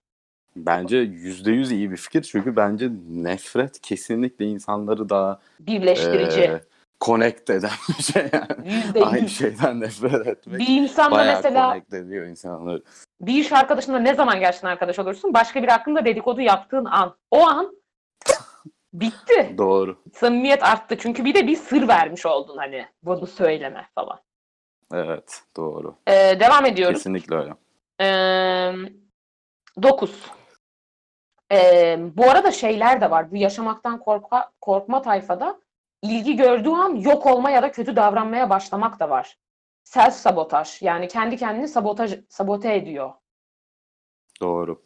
Bence 0.56 0.98
yüzde 0.98 1.52
yüz 1.52 1.72
iyi 1.72 1.92
bir 1.92 1.98
fikir 1.98 2.22
çünkü 2.22 2.56
bence 2.56 2.90
nefret 3.10 3.82
kesinlikle 3.82 4.46
insanları 4.46 5.10
daha 5.10 5.40
Birleştirici. 5.60 6.42
e, 6.42 6.62
connect 7.02 7.50
eden 7.50 7.70
bir 7.98 8.04
şey 8.04 8.30
yani. 8.34 8.74
Yüzde 8.74 9.06
Aynı 9.06 9.20
yüz. 9.24 9.38
şeyden 9.38 9.82
nefret 9.82 10.28
etmek 10.28 10.60
Bir 10.60 10.68
insanla 10.68 11.16
bayağı 11.16 11.36
mesela 11.36 11.70
connect 11.70 11.94
ediyor 11.94 12.26
insanları. 12.28 12.84
bir 13.22 13.34
iş 13.34 13.52
arkadaşınla 13.54 14.00
ne 14.00 14.16
zaman 14.16 14.40
gerçekten 14.40 14.70
arkadaş 14.70 15.00
olursun? 15.00 15.34
Başka 15.34 15.64
biri 15.64 15.72
hakkında 15.72 16.06
dedikodu 16.06 16.42
yaptığın 16.42 16.86
an. 16.86 17.18
O 17.32 17.48
an 17.48 17.76
bitti. 18.94 19.56
Doğru. 19.58 19.98
Samimiyet 20.14 20.64
arttı. 20.64 20.98
Çünkü 20.98 21.26
bir 21.26 21.34
de 21.34 21.48
bir 21.48 21.56
sır 21.56 21.88
vermiş 21.88 22.26
oldun 22.26 22.58
hani 22.58 22.86
bunu 23.04 23.28
söyleme 23.28 23.88
falan. 23.96 24.20
Evet 24.94 25.42
doğru. 25.58 25.96
Ee, 26.08 26.38
devam 26.40 26.66
ediyoruz. 26.66 26.98
Kesinlikle 26.98 27.36
öyle. 27.36 27.54
Ee, 28.02 28.74
9. 29.84 30.12
Ee, 31.52 31.98
bu 32.18 32.30
arada 32.32 32.52
şeyler 32.52 33.02
de 33.02 33.12
var. 33.12 33.32
Bu 33.32 33.36
yaşamaktan 33.36 34.00
korkma, 34.00 34.52
korkma 34.62 35.02
tayfada 35.02 35.60
ilgi 36.14 36.36
gördüğü 36.36 36.70
an 36.70 36.96
yok 36.96 37.26
olma 37.26 37.50
ya 37.50 37.64
da 37.64 37.72
kötü 37.72 37.96
davranmaya 37.96 38.50
başlamak 38.50 39.00
da 39.00 39.10
var. 39.10 39.38
Self 39.84 40.14
sabotaj 40.14 40.82
yani 40.82 41.08
kendi 41.08 41.38
kendini 41.38 41.68
sabotaj 41.68 42.20
sabote 42.30 42.76
ediyor. 42.76 43.14
Doğru. 44.42 44.82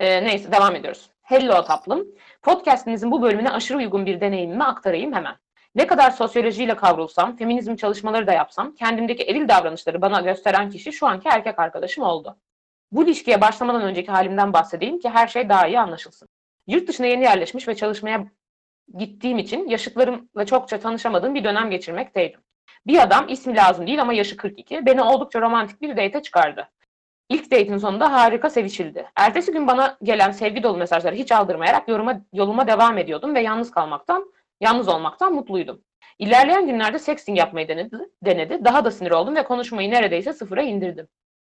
Ee, 0.00 0.24
neyse 0.24 0.52
devam 0.52 0.76
ediyoruz. 0.76 1.10
Hello 1.22 1.64
tatlım. 1.64 2.06
Podcast'imizin 2.42 3.10
bu 3.10 3.22
bölümüne 3.22 3.50
aşırı 3.50 3.78
uygun 3.78 4.06
bir 4.06 4.20
deneyimimi 4.20 4.64
aktarayım 4.64 5.12
hemen. 5.12 5.36
Ne 5.74 5.86
kadar 5.86 6.10
sosyolojiyle 6.10 6.76
kavrulsam, 6.76 7.36
feminizm 7.36 7.76
çalışmaları 7.76 8.26
da 8.26 8.32
yapsam, 8.32 8.74
kendimdeki 8.74 9.22
eril 9.22 9.48
davranışları 9.48 10.02
bana 10.02 10.20
gösteren 10.20 10.70
kişi 10.70 10.92
şu 10.92 11.06
anki 11.06 11.28
erkek 11.28 11.58
arkadaşım 11.58 12.04
oldu. 12.04 12.36
Bu 12.92 13.04
ilişkiye 13.04 13.40
başlamadan 13.40 13.82
önceki 13.82 14.10
halimden 14.10 14.52
bahsedeyim 14.52 14.98
ki 14.98 15.08
her 15.08 15.28
şey 15.28 15.48
daha 15.48 15.66
iyi 15.66 15.80
anlaşılsın. 15.80 16.28
Yurt 16.66 16.88
dışına 16.88 17.06
yeni 17.06 17.22
yerleşmiş 17.22 17.68
ve 17.68 17.74
çalışmaya 17.74 18.26
gittiğim 18.98 19.38
için 19.38 19.68
yaşıtlarımla 19.68 20.46
çokça 20.46 20.78
tanışamadığım 20.80 21.34
bir 21.34 21.44
dönem 21.44 21.70
geçirmekteydim. 21.70 22.40
Bir 22.86 23.02
adam 23.02 23.28
ismi 23.28 23.56
lazım 23.56 23.86
değil 23.86 24.02
ama 24.02 24.12
yaşı 24.12 24.36
42 24.36 24.86
beni 24.86 25.02
oldukça 25.02 25.40
romantik 25.40 25.82
bir 25.82 25.90
date'e 25.90 26.22
çıkardı. 26.22 26.68
İlk 27.28 27.44
date'in 27.44 27.78
sonunda 27.78 28.12
harika 28.12 28.50
sevişildi. 28.50 29.06
Ertesi 29.16 29.52
gün 29.52 29.66
bana 29.66 29.96
gelen 30.02 30.30
sevgi 30.30 30.62
dolu 30.62 30.78
mesajları 30.78 31.14
hiç 31.14 31.32
aldırmayarak 31.32 31.88
yoruma, 31.88 32.20
yoluma 32.32 32.66
devam 32.66 32.98
ediyordum 32.98 33.34
ve 33.34 33.40
yalnız 33.40 33.70
kalmaktan, 33.70 34.32
yalnız 34.60 34.88
olmaktan 34.88 35.34
mutluydum. 35.34 35.82
İlerleyen 36.18 36.66
günlerde 36.66 36.98
sexting 36.98 37.38
yapmayı 37.38 37.68
denedi, 37.68 37.98
denedi. 38.24 38.64
Daha 38.64 38.84
da 38.84 38.90
sinir 38.90 39.10
oldum 39.10 39.36
ve 39.36 39.44
konuşmayı 39.44 39.90
neredeyse 39.90 40.32
sıfıra 40.32 40.62
indirdim. 40.62 41.08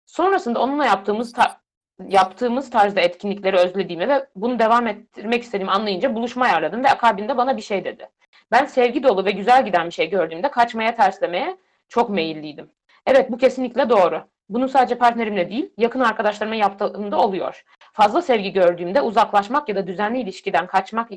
Sonrasında 0.05 0.59
onunla 0.61 0.85
yaptığımız 0.85 1.33
ta- 1.33 1.61
yaptığımız 2.09 2.69
tarzda 2.69 3.01
etkinlikleri 3.01 3.57
özlediğimi 3.57 4.09
ve 4.09 4.25
bunu 4.35 4.59
devam 4.59 4.87
ettirmek 4.87 5.43
istediğimi 5.43 5.71
anlayınca 5.71 6.15
buluşma 6.15 6.45
ayarladım 6.45 6.83
ve 6.83 6.89
akabinde 6.89 7.37
bana 7.37 7.57
bir 7.57 7.61
şey 7.61 7.85
dedi. 7.85 8.09
Ben 8.51 8.65
sevgi 8.65 9.03
dolu 9.03 9.25
ve 9.25 9.31
güzel 9.31 9.65
giden 9.65 9.85
bir 9.85 9.91
şey 9.91 10.09
gördüğümde 10.09 10.51
kaçmaya, 10.51 10.95
terslemeye 10.95 11.57
çok 11.89 12.09
meyilliydim. 12.09 12.69
Evet 13.05 13.31
bu 13.31 13.37
kesinlikle 13.37 13.89
doğru. 13.89 14.23
Bunu 14.49 14.69
sadece 14.69 14.97
partnerimle 14.97 15.49
değil, 15.49 15.73
yakın 15.77 15.99
arkadaşlarıma 15.99 16.55
yaptığımda 16.55 17.19
oluyor. 17.19 17.63
Fazla 17.93 18.21
sevgi 18.21 18.53
gördüğümde 18.53 19.01
uzaklaşmak 19.01 19.69
ya 19.69 19.75
da 19.75 19.87
düzenli 19.87 20.19
ilişkiden 20.19 20.67
kaçmak 20.67 21.11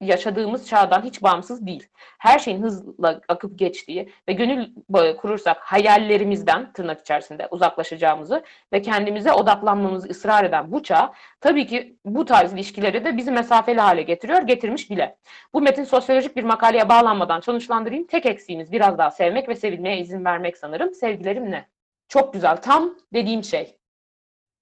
yaşadığımız 0.00 0.68
çağdan 0.68 1.02
hiç 1.02 1.22
bağımsız 1.22 1.66
değil. 1.66 1.88
Her 2.18 2.38
şeyin 2.38 2.62
hızla 2.62 3.20
akıp 3.28 3.58
geçtiği 3.58 4.12
ve 4.28 4.32
gönül 4.32 4.70
bağı 4.88 5.16
kurursak 5.16 5.60
hayallerimizden 5.60 6.72
tırnak 6.72 7.00
içerisinde 7.00 7.48
uzaklaşacağımızı 7.50 8.44
ve 8.72 8.82
kendimize 8.82 9.32
odaklanmamızı 9.32 10.08
ısrar 10.08 10.44
eden 10.44 10.72
bu 10.72 10.82
çağ 10.82 11.12
tabii 11.40 11.66
ki 11.66 11.96
bu 12.04 12.24
tarz 12.24 12.52
ilişkileri 12.52 13.04
de 13.04 13.16
bizi 13.16 13.30
mesafeli 13.30 13.80
hale 13.80 14.02
getiriyor, 14.02 14.42
getirmiş 14.42 14.90
bile. 14.90 15.16
Bu 15.54 15.60
metin 15.60 15.84
sosyolojik 15.84 16.36
bir 16.36 16.44
makaleye 16.44 16.88
bağlanmadan 16.88 17.40
sonuçlandırayım. 17.40 18.06
Tek 18.06 18.26
eksiğimiz 18.26 18.72
biraz 18.72 18.98
daha 18.98 19.10
sevmek 19.10 19.48
ve 19.48 19.54
sevilmeye 19.54 19.98
izin 19.98 20.24
vermek 20.24 20.56
sanırım. 20.56 20.94
Sevgilerim 20.94 21.50
ne? 21.50 21.68
Çok 22.08 22.32
güzel. 22.32 22.56
Tam 22.56 22.94
dediğim 23.14 23.44
şey. 23.44 23.78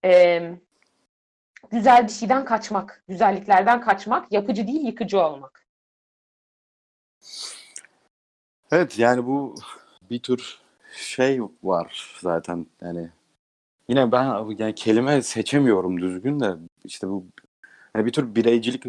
Ee, 0.04 0.52
güzel 1.70 2.04
bir 2.04 2.12
şeyden 2.12 2.44
kaçmak, 2.44 3.02
güzelliklerden 3.08 3.80
kaçmak, 3.80 4.32
yapıcı 4.32 4.66
değil 4.66 4.86
yıkıcı 4.86 5.20
olmak. 5.20 5.66
Evet 8.70 8.98
yani 8.98 9.26
bu 9.26 9.54
bir 10.10 10.18
tür 10.18 10.58
şey 10.92 11.40
var 11.62 12.16
zaten 12.20 12.66
yani 12.80 13.08
yine 13.88 14.12
ben 14.12 14.24
yani 14.58 14.74
kelime 14.74 15.22
seçemiyorum 15.22 16.00
düzgün 16.00 16.40
de 16.40 16.54
işte 16.84 17.08
bu 17.08 17.26
yani 17.94 18.06
bir 18.06 18.12
tür 18.12 18.34
bireycilik 18.34 18.84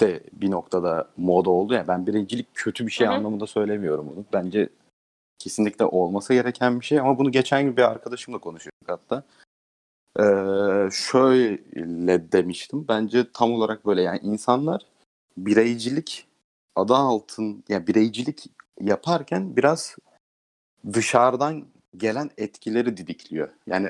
de 0.00 0.22
bir 0.32 0.50
noktada 0.50 1.08
moda 1.16 1.50
oldu 1.50 1.74
ya 1.74 1.88
ben 1.88 2.06
bireycilik 2.06 2.46
kötü 2.54 2.86
bir 2.86 2.92
şey 2.92 3.06
Hı 3.06 3.10
hı. 3.10 3.14
anlamında 3.14 3.46
söylemiyorum 3.46 4.12
bunu. 4.14 4.24
Bence 4.32 4.68
kesinlikle 5.38 5.84
olması 5.84 6.34
gereken 6.34 6.80
bir 6.80 6.84
şey 6.84 7.00
ama 7.00 7.18
bunu 7.18 7.32
geçen 7.32 7.64
gün 7.64 7.76
bir 7.76 7.82
arkadaşımla 7.82 8.38
konuşuyorduk 8.38 8.88
hatta. 8.88 9.22
Ee, 10.20 10.88
şöyle 10.92 12.32
demiştim. 12.32 12.88
Bence 12.88 13.32
tam 13.32 13.52
olarak 13.52 13.86
böyle 13.86 14.02
yani 14.02 14.20
insanlar 14.22 14.82
bireycilik 15.36 16.26
adı 16.76 16.94
altın 16.94 17.64
yani 17.68 17.86
bireycilik 17.86 18.46
yaparken 18.80 19.56
biraz 19.56 19.96
dışarıdan 20.92 21.64
gelen 21.96 22.30
etkileri 22.38 22.96
didikliyor. 22.96 23.48
Yani 23.66 23.88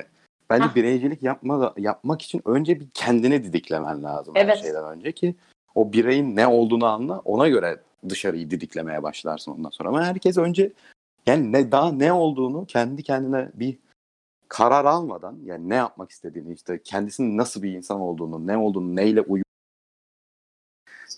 bence 0.49 0.67
Hah. 0.67 0.75
bireycilik 0.75 1.23
yapma, 1.23 1.73
yapmak 1.77 2.21
için 2.21 2.41
önce 2.45 2.79
bir 2.79 2.87
kendini 2.93 3.43
didiklemen 3.43 4.03
lazım 4.03 4.35
her 4.35 4.45
Evet. 4.45 4.57
şeyden 4.61 4.85
önce 4.85 5.11
ki 5.11 5.35
o 5.75 5.93
bireyin 5.93 6.35
ne 6.35 6.47
olduğunu 6.47 6.85
anla 6.85 7.19
ona 7.19 7.47
göre 7.47 7.79
dışarıyı 8.09 8.51
didiklemeye 8.51 9.03
başlarsın 9.03 9.51
ondan 9.51 9.69
sonra. 9.69 9.89
Ama 9.89 10.05
herkes 10.05 10.37
önce 10.37 10.73
yani 11.25 11.51
ne 11.51 11.71
daha 11.71 11.91
ne 11.91 12.13
olduğunu 12.13 12.65
kendi 12.65 13.03
kendine 13.03 13.49
bir 13.53 13.77
karar 14.49 14.85
almadan 14.85 15.37
yani 15.45 15.69
ne 15.69 15.75
yapmak 15.75 16.11
istediğini 16.11 16.53
işte 16.53 16.83
kendisinin 16.83 17.37
nasıl 17.37 17.63
bir 17.63 17.71
insan 17.71 17.99
olduğunu 17.99 18.47
ne 18.47 18.57
olduğunu 18.57 18.95
neyle 18.95 19.21
uyum 19.21 19.45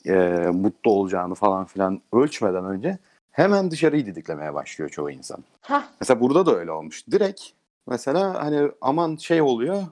e, 0.06 0.14
mutlu 0.54 0.92
olacağını 0.92 1.36
falan 1.36 1.66
filan 1.66 2.02
ölçmeden 2.14 2.66
önce 2.66 2.98
hemen 3.32 3.72
dışarıyı 3.72 4.06
didiklemeye 4.06 4.54
başlıyor 4.54 4.90
çoğu 4.90 5.12
insan. 5.12 5.44
Hah, 5.62 5.88
Mesela 6.02 6.20
burada 6.20 6.46
da 6.46 6.56
öyle 6.56 6.72
olmuş. 6.72 7.08
Direkt 7.12 7.42
mesela 7.88 8.44
hani 8.44 8.72
aman 8.82 9.16
şey 9.16 9.42
oluyor 9.42 9.84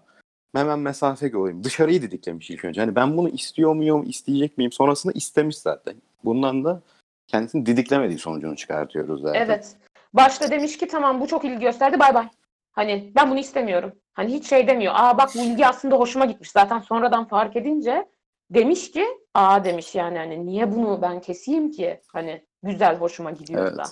hemen 0.56 0.80
mesafe 0.80 1.38
olayım. 1.38 1.64
Dışarıyı 1.64 2.02
didiklemiş 2.02 2.50
ilk 2.52 2.66
önce. 2.66 2.82
Hani 2.82 2.96
ben 2.96 3.18
bunu 3.18 3.30
istiyor 3.30 3.76
muyum, 3.76 4.04
isteyecek 4.10 4.58
miyim? 4.58 4.72
Sonrasında 4.72 5.14
istemiş 5.14 5.58
zaten. 5.58 5.96
Bundan 6.24 6.64
da 6.64 6.82
kendisini 7.28 7.66
didiklemediği 7.66 8.20
sonucunu 8.20 8.56
çıkartıyoruz 8.56 9.22
zaten. 9.22 9.42
evet. 9.42 9.76
Başta 10.14 10.52
demiş 10.52 10.78
ki 10.78 10.88
tamam 10.88 11.22
bu 11.22 11.28
çok 11.28 11.46
ilgi 11.46 11.60
gösterdi 11.60 12.00
bay 12.00 12.14
bay. 12.14 12.30
Hani 12.76 13.12
ben 13.16 13.32
bunu 13.32 13.40
istemiyorum. 13.40 13.94
Hani 14.14 14.34
hiç 14.34 14.50
şey 14.50 14.68
demiyor. 14.68 14.94
Aa 14.98 15.18
bak 15.18 15.30
bu 15.36 15.40
ilgi 15.40 15.68
aslında 15.68 15.96
hoşuma 15.96 16.26
gitmiş. 16.26 16.52
Zaten 16.52 16.80
sonradan 16.80 17.28
fark 17.28 17.56
edince 17.56 18.10
demiş 18.50 18.92
ki 18.92 19.06
aa 19.34 19.64
demiş 19.64 19.96
yani 19.96 20.18
hani 20.18 20.46
niye 20.46 20.72
bunu 20.72 21.02
ben 21.02 21.22
keseyim 21.22 21.72
ki? 21.72 22.02
Hani 22.14 22.46
güzel 22.64 22.98
hoşuma 22.98 23.32
gidiyor 23.32 23.62
Evet. 23.68 23.78
da. 23.78 23.84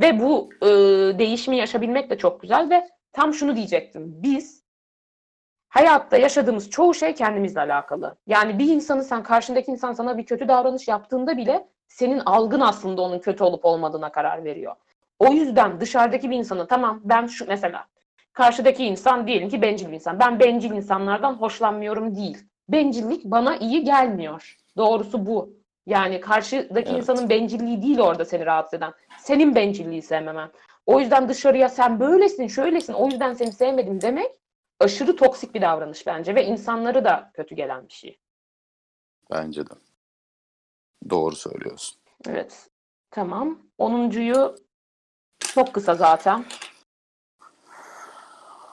Ve 0.00 0.20
bu 0.20 0.50
e, 0.62 0.68
değişimi 1.18 1.56
yaşabilmek 1.56 2.10
de 2.10 2.18
çok 2.18 2.42
güzel 2.42 2.70
ve 2.70 2.88
tam 3.12 3.34
şunu 3.34 3.56
diyecektim. 3.56 4.22
Biz 4.22 4.64
hayatta 5.68 6.16
yaşadığımız 6.16 6.70
çoğu 6.70 6.94
şey 6.94 7.14
kendimizle 7.14 7.60
alakalı. 7.60 8.16
Yani 8.26 8.58
bir 8.58 8.68
insanı 8.68 9.04
sen 9.04 9.22
karşındaki 9.22 9.70
insan 9.70 9.92
sana 9.92 10.18
bir 10.18 10.26
kötü 10.26 10.48
davranış 10.48 10.88
yaptığında 10.88 11.36
bile 11.36 11.68
senin 11.88 12.18
algın 12.18 12.60
aslında 12.60 13.02
onun 13.02 13.18
kötü 13.18 13.44
olup 13.44 13.64
olmadığına 13.64 14.12
karar 14.12 14.44
veriyor. 14.44 14.76
O 15.18 15.32
yüzden 15.32 15.80
dışarıdaki 15.80 16.30
bir 16.30 16.36
insanı 16.36 16.66
tamam 16.66 17.00
ben 17.04 17.26
şu 17.26 17.46
mesela 17.48 17.86
karşıdaki 18.34 18.84
insan 18.84 19.26
diyelim 19.26 19.48
ki 19.48 19.62
bencil 19.62 19.88
bir 19.88 19.92
insan. 19.92 20.20
Ben 20.20 20.40
bencil 20.40 20.70
insanlardan 20.70 21.34
hoşlanmıyorum 21.34 22.16
değil. 22.16 22.38
Bencillik 22.68 23.24
bana 23.24 23.56
iyi 23.56 23.84
gelmiyor. 23.84 24.56
Doğrusu 24.76 25.26
bu. 25.26 25.52
Yani 25.86 26.20
karşıdaki 26.20 26.90
Evet. 26.90 26.98
insanın 26.98 27.28
bencilliği 27.28 27.82
değil 27.82 27.98
orada 28.00 28.24
seni 28.24 28.46
rahatsız 28.46 28.78
eden. 28.78 28.92
Senin 29.18 29.54
bencilliği 29.54 30.02
sevmemen. 30.02 30.50
O 30.86 31.00
yüzden 31.00 31.28
dışarıya 31.28 31.68
sen 31.68 32.00
böylesin, 32.00 32.46
şöylesin, 32.46 32.92
o 32.92 33.06
yüzden 33.06 33.34
seni 33.34 33.52
sevmedim 33.52 34.00
demek 34.00 34.30
aşırı 34.80 35.16
toksik 35.16 35.54
bir 35.54 35.62
davranış 35.62 36.06
bence 36.06 36.34
ve 36.34 36.44
insanları 36.44 37.04
da 37.04 37.30
kötü 37.34 37.54
gelen 37.54 37.88
bir 37.88 37.92
şey. 37.92 38.18
Bence 39.30 39.66
de. 39.66 39.74
Doğru 41.10 41.36
söylüyorsun. 41.36 41.98
Evet. 42.28 42.68
Tamam. 43.10 43.58
Onuncuyu 43.78 44.54
çok 45.38 45.74
kısa 45.74 45.94
zaten. 45.94 46.44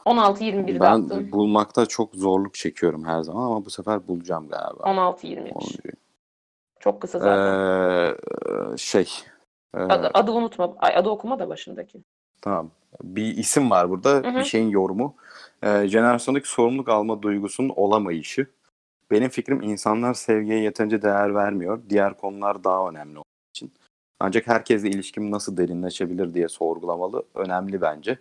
16-21'de 0.05 0.79
Ben 0.79 1.01
attım. 1.03 1.31
bulmakta 1.31 1.85
çok 1.85 2.15
zorluk 2.15 2.53
çekiyorum 2.53 3.05
her 3.05 3.21
zaman 3.21 3.45
ama 3.45 3.65
bu 3.65 3.69
sefer 3.69 4.07
bulacağım 4.07 4.47
galiba. 4.49 4.83
16-23. 4.83 5.51
Onuncuyu. 5.53 5.93
Çok 6.79 7.01
kısa 7.01 7.19
zaten. 7.19 8.13
Ee, 8.73 8.77
şey. 8.77 9.09
e, 9.75 9.79
Adı, 9.79 10.11
adı 10.13 10.31
unutma. 10.31 10.73
Ay, 10.77 10.95
adı 10.95 11.09
okuma 11.09 11.39
da 11.39 11.49
başındaki. 11.49 12.01
Tamam. 12.41 12.69
Bir 13.03 13.37
isim 13.37 13.69
var 13.69 13.89
burada. 13.89 14.09
Hı 14.09 14.27
hı. 14.29 14.35
Bir 14.39 14.43
şeyin 14.43 14.69
yorumu. 14.69 15.15
Ee, 15.63 15.87
jenerasyondaki 15.87 16.49
sorumluluk 16.49 16.89
alma 16.89 17.21
duygusunun 17.21 17.69
olamayışı. 17.75 18.47
Benim 19.11 19.29
fikrim 19.29 19.61
insanlar 19.61 20.13
sevgiye 20.13 20.59
yeterince 20.59 21.01
değer 21.01 21.35
vermiyor. 21.35 21.81
Diğer 21.89 22.17
konular 22.17 22.63
daha 22.63 22.89
önemli 22.89 23.17
olduğu 23.17 23.25
için. 23.55 23.71
Ancak 24.19 24.47
herkesle 24.47 24.89
ilişkim 24.89 25.31
nasıl 25.31 25.57
derinleşebilir 25.57 26.33
diye 26.33 26.47
sorgulamalı. 26.47 27.23
Önemli 27.35 27.81
bence. 27.81 28.19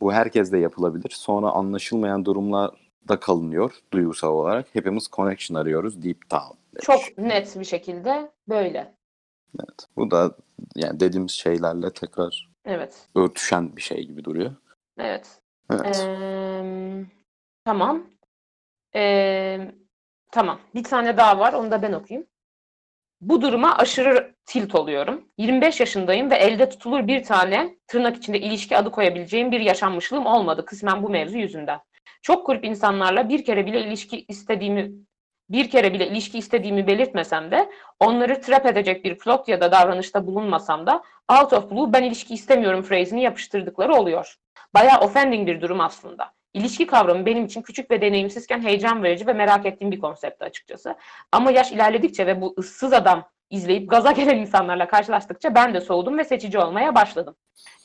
Bu 0.00 0.12
herkesle 0.12 0.58
yapılabilir. 0.58 1.10
Sonra 1.10 1.50
anlaşılmayan 1.50 2.24
durumlarda 2.24 3.20
kalınıyor 3.20 3.72
duygusal 3.92 4.28
olarak. 4.32 4.66
Hepimiz 4.72 5.08
connection 5.12 5.56
arıyoruz 5.60 6.02
deep 6.02 6.30
down. 6.30 6.56
demiş. 6.74 6.84
Çok 6.86 7.18
net 7.18 7.60
bir 7.60 7.64
şekilde 7.64 8.30
böyle. 8.48 8.94
Evet. 9.60 9.86
Bu 9.96 10.10
da 10.10 10.36
yani 10.76 11.00
dediğimiz 11.00 11.32
şeylerle 11.32 11.92
tekrar 11.92 12.48
Evet. 12.64 13.06
örtüşen 13.14 13.76
bir 13.76 13.82
şey 13.82 14.06
gibi 14.06 14.24
duruyor. 14.24 14.52
Evet. 14.98 15.40
Evet. 15.70 16.06
Eee, 16.08 17.04
tamam. 17.64 18.06
Eee, 18.94 19.74
tamam. 20.32 20.60
Bir 20.74 20.84
tane 20.84 21.16
daha 21.16 21.38
var. 21.38 21.52
Onu 21.52 21.70
da 21.70 21.82
ben 21.82 21.92
okuyayım. 21.92 22.26
Bu 23.20 23.42
duruma 23.42 23.76
aşırı 23.76 24.34
tilt 24.46 24.74
oluyorum. 24.74 25.28
25 25.38 25.80
yaşındayım 25.80 26.30
ve 26.30 26.34
elde 26.34 26.68
tutulur 26.68 27.06
bir 27.06 27.22
tane 27.22 27.76
tırnak 27.86 28.16
içinde 28.16 28.40
ilişki 28.40 28.76
adı 28.76 28.90
koyabileceğim 28.90 29.52
bir 29.52 29.60
yaşanmışlığım 29.60 30.26
olmadı 30.26 30.64
kısmen 30.64 31.02
bu 31.02 31.08
mevzu 31.08 31.38
yüzünden. 31.38 31.80
Çok 32.22 32.46
grup 32.46 32.64
insanlarla 32.64 33.28
bir 33.28 33.44
kere 33.44 33.66
bile 33.66 33.80
ilişki 33.80 34.24
istediğimi 34.28 34.92
bir 35.50 35.70
kere 35.70 35.92
bile 35.92 36.08
ilişki 36.08 36.38
istediğimi 36.38 36.86
belirtmesem 36.86 37.50
de 37.50 37.70
onları 38.00 38.40
trap 38.40 38.66
edecek 38.66 39.04
bir 39.04 39.18
plot 39.18 39.48
ya 39.48 39.60
da 39.60 39.72
davranışta 39.72 40.26
bulunmasam 40.26 40.86
da 40.86 41.02
out 41.40 41.52
of 41.52 41.70
blue 41.70 41.92
ben 41.92 42.02
ilişki 42.02 42.34
istemiyorum 42.34 42.82
phrasini 42.82 43.22
yapıştırdıkları 43.22 43.94
oluyor. 43.94 44.36
Bayağı 44.74 45.00
offending 45.00 45.48
bir 45.48 45.60
durum 45.60 45.80
aslında. 45.80 46.37
İlişki 46.54 46.86
kavramı 46.86 47.26
benim 47.26 47.44
için 47.44 47.62
küçük 47.62 47.90
ve 47.90 48.00
deneyimsizken 48.00 48.62
heyecan 48.62 49.02
verici 49.02 49.26
ve 49.26 49.32
merak 49.32 49.66
ettiğim 49.66 49.92
bir 49.92 50.00
konseptti 50.00 50.44
açıkçası. 50.44 50.94
Ama 51.32 51.50
yaş 51.50 51.72
ilerledikçe 51.72 52.26
ve 52.26 52.40
bu 52.40 52.54
ıssız 52.58 52.92
adam 52.92 53.28
izleyip 53.50 53.90
gaza 53.90 54.12
gelen 54.18 54.38
insanlarla 54.38 54.88
karşılaştıkça 54.88 55.54
ben 55.54 55.74
de 55.74 55.80
soğudum 55.80 56.18
ve 56.18 56.24
seçici 56.24 56.58
olmaya 56.58 56.94
başladım. 56.94 57.36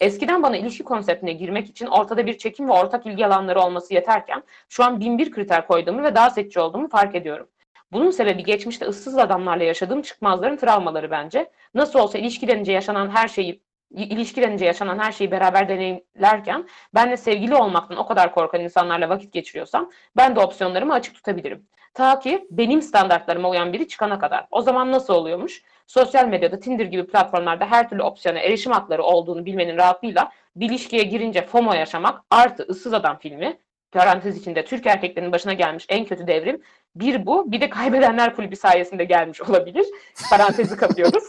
Eskiden 0.02 0.44
bana 0.44 0.58
ilişki 0.58 0.84
konseptine 0.84 1.34
girmek 1.34 1.70
için 1.70 1.88
ortada 1.88 2.26
bir 2.26 2.38
çekim 2.38 2.68
ve 2.68 2.74
ortak 2.74 3.06
ilgi 3.06 3.26
alanları 3.26 3.62
olması 3.62 3.94
yeterken 3.94 4.44
şu 4.70 4.84
an 4.84 5.00
bin 5.00 5.18
bir 5.18 5.32
kriter 5.32 5.68
koyduğumu 5.68 6.04
ve 6.04 6.16
daha 6.16 6.30
seçici 6.30 6.60
olduğumu 6.60 6.90
fark 6.90 7.16
ediyorum. 7.16 7.48
Bunun 7.92 8.12
sebebi 8.12 8.44
geçmişte 8.44 8.86
ıssız 8.86 9.18
adamlarla 9.18 9.64
yaşadığım 9.64 10.02
çıkmazların 10.02 10.58
travmaları 10.58 11.12
bence. 11.12 11.52
Nasıl 11.74 12.00
olsa 12.00 12.18
ilişki 12.18 12.48
denince 12.48 12.72
yaşanan 12.72 13.10
her 13.10 13.28
şeyi 13.28 13.62
ilişki 13.94 14.42
denince 14.42 14.66
yaşanan 14.66 15.00
her 15.00 15.12
şeyi 15.12 15.32
beraber 15.32 15.70
deneyimlerken 15.70 16.68
ben 16.94 17.12
de 17.12 17.18
sevgili 17.18 17.56
olmaktan 17.56 17.98
o 17.98 18.06
kadar 18.06 18.36
korkan 18.36 18.62
insanlarla 18.62 19.10
vakit 19.10 19.34
geçiriyorsam 19.34 19.92
ben 20.18 20.36
de 20.36 20.40
opsiyonlarımı 20.40 20.94
açık 20.94 21.16
tutabilirim. 21.16 21.68
Ta 21.94 22.20
ki 22.20 22.48
benim 22.52 22.82
standartlarıma 22.82 23.50
uyan 23.50 23.74
biri 23.74 23.88
çıkana 23.88 24.20
kadar. 24.20 24.48
O 24.52 24.62
zaman 24.62 24.92
nasıl 24.92 25.14
oluyormuş? 25.14 25.64
Sosyal 25.88 26.28
medyada 26.28 26.60
Tinder 26.60 26.86
gibi 26.86 27.08
platformlarda 27.08 27.66
her 27.66 27.90
türlü 27.90 28.04
opsiyona 28.04 28.40
erişim 28.40 28.72
hakları 28.72 29.04
olduğunu 29.04 29.46
bilmenin 29.46 29.78
rahatlığıyla 29.78 30.32
bir 30.56 30.70
ilişkiye 30.70 31.04
girince 31.04 31.42
FOMO 31.42 31.74
yaşamak 31.74 32.22
artı 32.32 32.64
ıssız 32.64 32.94
adam 32.94 33.18
filmi 33.18 33.58
parantez 33.94 34.38
içinde 34.38 34.66
Türk 34.66 34.88
erkeklerinin 34.88 35.32
başına 35.32 35.54
gelmiş 35.54 35.86
en 35.90 36.06
kötü 36.06 36.28
devrim. 36.28 36.62
Bir 36.96 37.26
bu, 37.26 37.52
bir 37.52 37.62
de 37.62 37.70
kaybedenler 37.70 38.36
kulübü 38.36 38.56
sayesinde 38.56 39.04
gelmiş 39.04 39.42
olabilir. 39.42 39.86
Parantezi 40.30 40.78
kapıyoruz. 40.78 41.24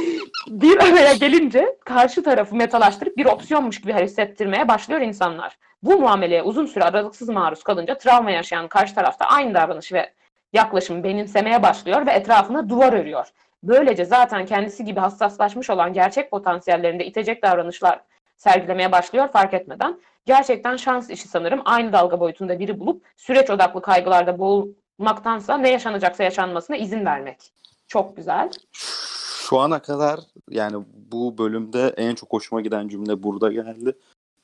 bir 0.46 0.76
araya 0.76 1.14
gelince 1.14 1.76
karşı 1.84 2.22
tarafı 2.22 2.56
metalaştırıp 2.56 3.16
bir 3.16 3.26
opsiyonmuş 3.26 3.80
gibi 3.80 3.94
hissettirmeye 3.94 4.68
başlıyor 4.68 5.00
insanlar. 5.00 5.58
Bu 5.82 5.98
muameleye 5.98 6.42
uzun 6.42 6.66
süre 6.66 6.84
aralıksız 6.84 7.28
maruz 7.28 7.62
kalınca 7.62 7.98
travma 7.98 8.30
yaşayan 8.30 8.68
karşı 8.68 8.94
tarafta 8.94 9.24
aynı 9.24 9.54
davranışı 9.54 9.94
ve 9.94 10.12
yaklaşımı 10.52 11.04
benimsemeye 11.04 11.62
başlıyor 11.62 12.06
ve 12.06 12.10
etrafına 12.10 12.68
duvar 12.68 12.92
örüyor. 12.92 13.28
Böylece 13.62 14.04
zaten 14.04 14.46
kendisi 14.46 14.84
gibi 14.84 15.00
hassaslaşmış 15.00 15.70
olan 15.70 15.92
gerçek 15.92 16.30
potansiyellerinde 16.30 17.06
itecek 17.06 17.42
davranışlar 17.42 18.00
sergilemeye 18.40 18.92
başlıyor 18.92 19.28
fark 19.32 19.54
etmeden. 19.54 20.00
Gerçekten 20.26 20.76
şans 20.76 21.10
işi 21.10 21.28
sanırım 21.28 21.62
aynı 21.64 21.92
dalga 21.92 22.20
boyutunda 22.20 22.58
biri 22.58 22.80
bulup 22.80 23.04
süreç 23.16 23.50
odaklı 23.50 23.82
kaygılarda 23.82 24.38
boğulmaktansa 24.38 25.58
ne 25.58 25.70
yaşanacaksa 25.70 26.24
yaşanmasına 26.24 26.76
izin 26.76 27.04
vermek. 27.04 27.52
Çok 27.88 28.16
güzel. 28.16 28.50
Şu 28.72 29.58
ana 29.58 29.82
kadar 29.82 30.20
yani 30.50 30.84
bu 31.12 31.38
bölümde 31.38 31.94
en 31.96 32.14
çok 32.14 32.32
hoşuma 32.32 32.60
giden 32.60 32.88
cümle 32.88 33.22
burada 33.22 33.52
geldi. 33.52 33.92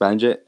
Bence 0.00 0.44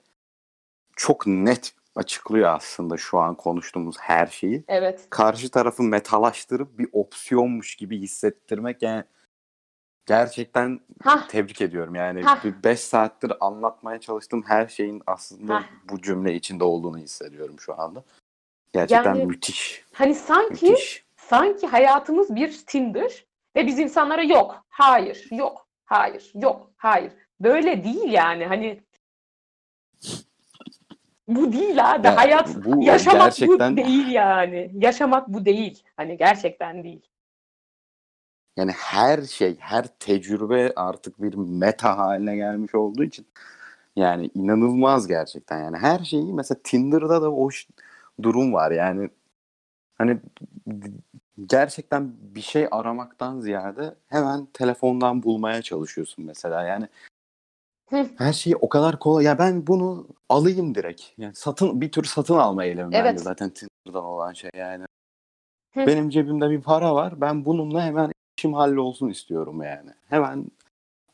çok 0.96 1.26
net 1.26 1.72
açıklıyor 1.96 2.54
aslında 2.56 2.96
şu 2.96 3.18
an 3.18 3.34
konuştuğumuz 3.34 3.96
her 3.98 4.26
şeyi. 4.26 4.64
Evet. 4.68 5.06
Karşı 5.10 5.50
tarafı 5.50 5.82
metalaştırıp 5.82 6.78
bir 6.78 6.88
opsiyonmuş 6.92 7.76
gibi 7.76 8.00
hissettirmek 8.00 8.82
yani 8.82 9.04
gerçekten 10.08 10.80
Hah, 11.02 11.28
tebrik 11.28 11.60
ediyorum. 11.62 11.94
Yani 11.94 12.22
Hah. 12.22 12.44
5 12.64 12.80
saattir 12.80 13.32
anlatmaya 13.40 14.00
çalıştığım 14.00 14.42
her 14.42 14.66
şeyin 14.68 15.02
aslında 15.06 15.54
Hah. 15.54 15.64
bu 15.90 16.02
cümle 16.02 16.34
içinde 16.34 16.64
olduğunu 16.64 16.98
hissediyorum 16.98 17.56
şu 17.60 17.80
anda. 17.80 18.04
Gerçekten 18.72 19.14
Yani- 19.14 19.24
müthiş. 19.26 19.84
hani 19.92 20.14
sanki 20.14 20.70
Müthiş. 20.70 21.04
sanki 21.16 21.66
hayatımız 21.66 22.34
bir 22.36 22.58
Tinder 22.66 23.24
ve 23.56 23.66
biz 23.66 23.78
insanlara 23.78 24.22
yok, 24.22 24.64
hayır, 24.68 25.28
yok, 25.30 25.66
hayır, 25.84 26.32
yok, 26.34 26.70
hayır. 26.76 27.12
Böyle 27.40 27.84
değil 27.84 28.12
yani 28.12 28.46
hani 28.46 28.80
bu 31.28 31.52
değil 31.52 31.94
abi. 31.94 32.06
Ya, 32.06 32.16
Hayat 32.16 32.56
bu 32.64 32.82
yaşamak 32.82 33.22
gerçekten 33.22 33.72
bu 33.72 33.76
değil 33.76 34.08
yani. 34.08 34.70
Yaşamak 34.74 35.28
bu 35.28 35.44
değil. 35.44 35.82
Hani 35.96 36.16
gerçekten 36.16 36.84
değil. 36.84 37.02
Yani 38.58 38.72
her 38.72 39.22
şey, 39.22 39.56
her 39.58 39.86
tecrübe 39.98 40.72
artık 40.76 41.22
bir 41.22 41.34
meta 41.34 41.98
haline 41.98 42.36
gelmiş 42.36 42.74
olduğu 42.74 43.04
için 43.04 43.26
yani 43.96 44.30
inanılmaz 44.34 45.06
gerçekten. 45.06 45.64
Yani 45.64 45.76
her 45.76 45.98
şeyi 45.98 46.32
mesela 46.32 46.60
Tinder'da 46.64 47.22
da 47.22 47.32
o 47.32 47.48
durum 48.22 48.52
var. 48.52 48.70
Yani 48.70 49.10
hani 49.98 50.18
gerçekten 51.46 52.12
bir 52.20 52.40
şey 52.40 52.68
aramaktan 52.70 53.40
ziyade 53.40 53.94
hemen 54.08 54.46
telefondan 54.46 55.22
bulmaya 55.22 55.62
çalışıyorsun 55.62 56.24
mesela. 56.24 56.64
Yani 56.64 56.88
her 58.18 58.32
şey 58.32 58.54
o 58.60 58.68
kadar 58.68 58.98
kolay. 58.98 59.24
Ya 59.24 59.38
ben 59.38 59.66
bunu 59.66 60.06
alayım 60.28 60.74
direkt. 60.74 61.02
Yani 61.18 61.34
satın 61.34 61.80
bir 61.80 61.92
tür 61.92 62.04
satın 62.04 62.34
alma 62.34 62.64
eylemi 62.64 62.92
bence 62.92 63.08
Evet. 63.08 63.20
zaten 63.20 63.50
Tinder'dan 63.50 64.04
olan 64.04 64.32
şey 64.32 64.50
yani. 64.56 64.84
Benim 65.76 66.10
cebimde 66.10 66.50
bir 66.50 66.62
para 66.62 66.94
var. 66.94 67.20
Ben 67.20 67.44
bununla 67.44 67.84
hemen 67.84 68.12
işim 68.38 68.54
hallolsun 68.54 69.08
istiyorum 69.08 69.62
yani. 69.62 69.90
Hemen 70.08 70.46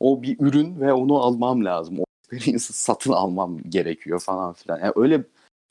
o 0.01 0.23
bir 0.23 0.41
ürün 0.41 0.81
ve 0.81 0.93
onu 0.93 1.23
almam 1.23 1.65
lazım. 1.65 1.99
O 2.01 2.05
experience'ı 2.21 2.73
satın 2.73 3.13
almam 3.13 3.59
gerekiyor 3.69 4.21
falan 4.21 4.53
filan. 4.53 4.81
Yani 4.81 4.93
öyle 4.97 5.25